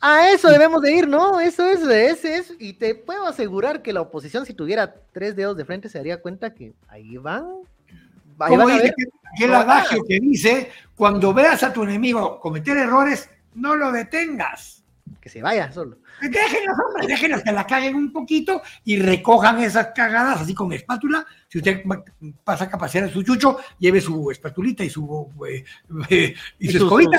[0.00, 1.38] A eso debemos de ir, ¿no?
[1.38, 2.54] Eso es, ese es.
[2.58, 6.20] Y te puedo asegurar que la oposición, si tuviera tres dedos de frente, se daría
[6.20, 7.46] cuenta que ahí van.
[8.40, 8.94] Ahí van a ver,
[9.38, 14.82] que, el adagio que dice, cuando veas a tu enemigo cometer errores, no lo detengas.
[15.20, 15.98] Que se vaya solo.
[16.20, 21.26] Déjenlos, hombre, déjenlos que la caguen un poquito y recojan esas cagadas así con espátula.
[21.48, 21.82] Si usted
[22.44, 25.64] pasa a a su chucho, lleve su espatulita y su, eh,
[26.08, 27.18] eh, y, su, escobita.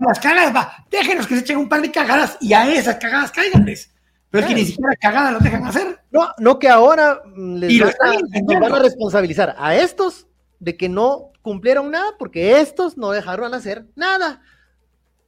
[0.00, 0.86] las cagadas, va.
[0.90, 3.92] Déjenlos que se echen un par de cagadas y a esas cagadas cáiganles.
[4.30, 6.00] Pero es que ni siquiera cagadas las dejan hacer.
[6.10, 10.26] No, no que ahora les van, a, van a responsabilizar a estos
[10.58, 14.42] de que no cumplieron nada porque estos no dejaron hacer nada.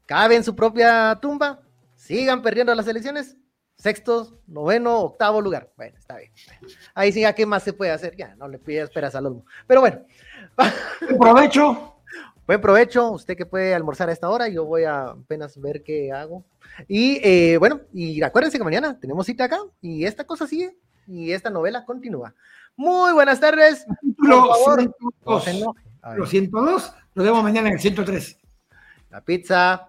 [0.07, 1.61] Cabe en su propia tumba,
[2.07, 3.37] sigan perdiendo las elecciones,
[3.77, 5.73] sexto, noveno, octavo lugar.
[5.77, 6.31] Bueno, está bien.
[6.95, 8.17] Ahí sí, ¿qué más se puede hacer?
[8.17, 9.45] Ya, no le pide esperas al olmo.
[9.67, 10.03] Pero bueno.
[11.01, 11.93] Buen provecho.
[12.47, 16.13] Buen provecho, usted que puede almorzar a esta hora, yo voy a apenas ver qué
[16.13, 16.45] hago.
[16.87, 20.79] Y eh, bueno, y acuérdense que mañana tenemos cita acá y esta cosa sigue
[21.09, 22.37] y esta novela continúa.
[22.77, 23.85] Muy buenas tardes.
[24.17, 24.95] Por favor,
[26.17, 28.39] Lo 102, nos vemos mañana en el 103.
[29.11, 29.89] La pizza.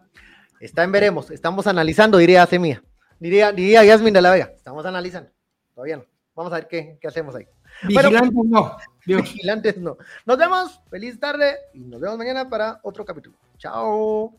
[0.60, 2.84] Está en veremos, estamos analizando, diría Semilla.
[3.20, 5.30] Diría, diría Yasmin de la Vega, estamos analizando.
[5.74, 6.06] Todavía no.
[6.36, 7.48] Vamos a ver qué, qué hacemos ahí.
[7.84, 8.78] Pues, vigilantes no.
[9.06, 9.98] Vigilantes no.
[10.26, 13.36] Nos vemos, feliz tarde y nos vemos mañana para otro capítulo.
[13.58, 14.34] Chao.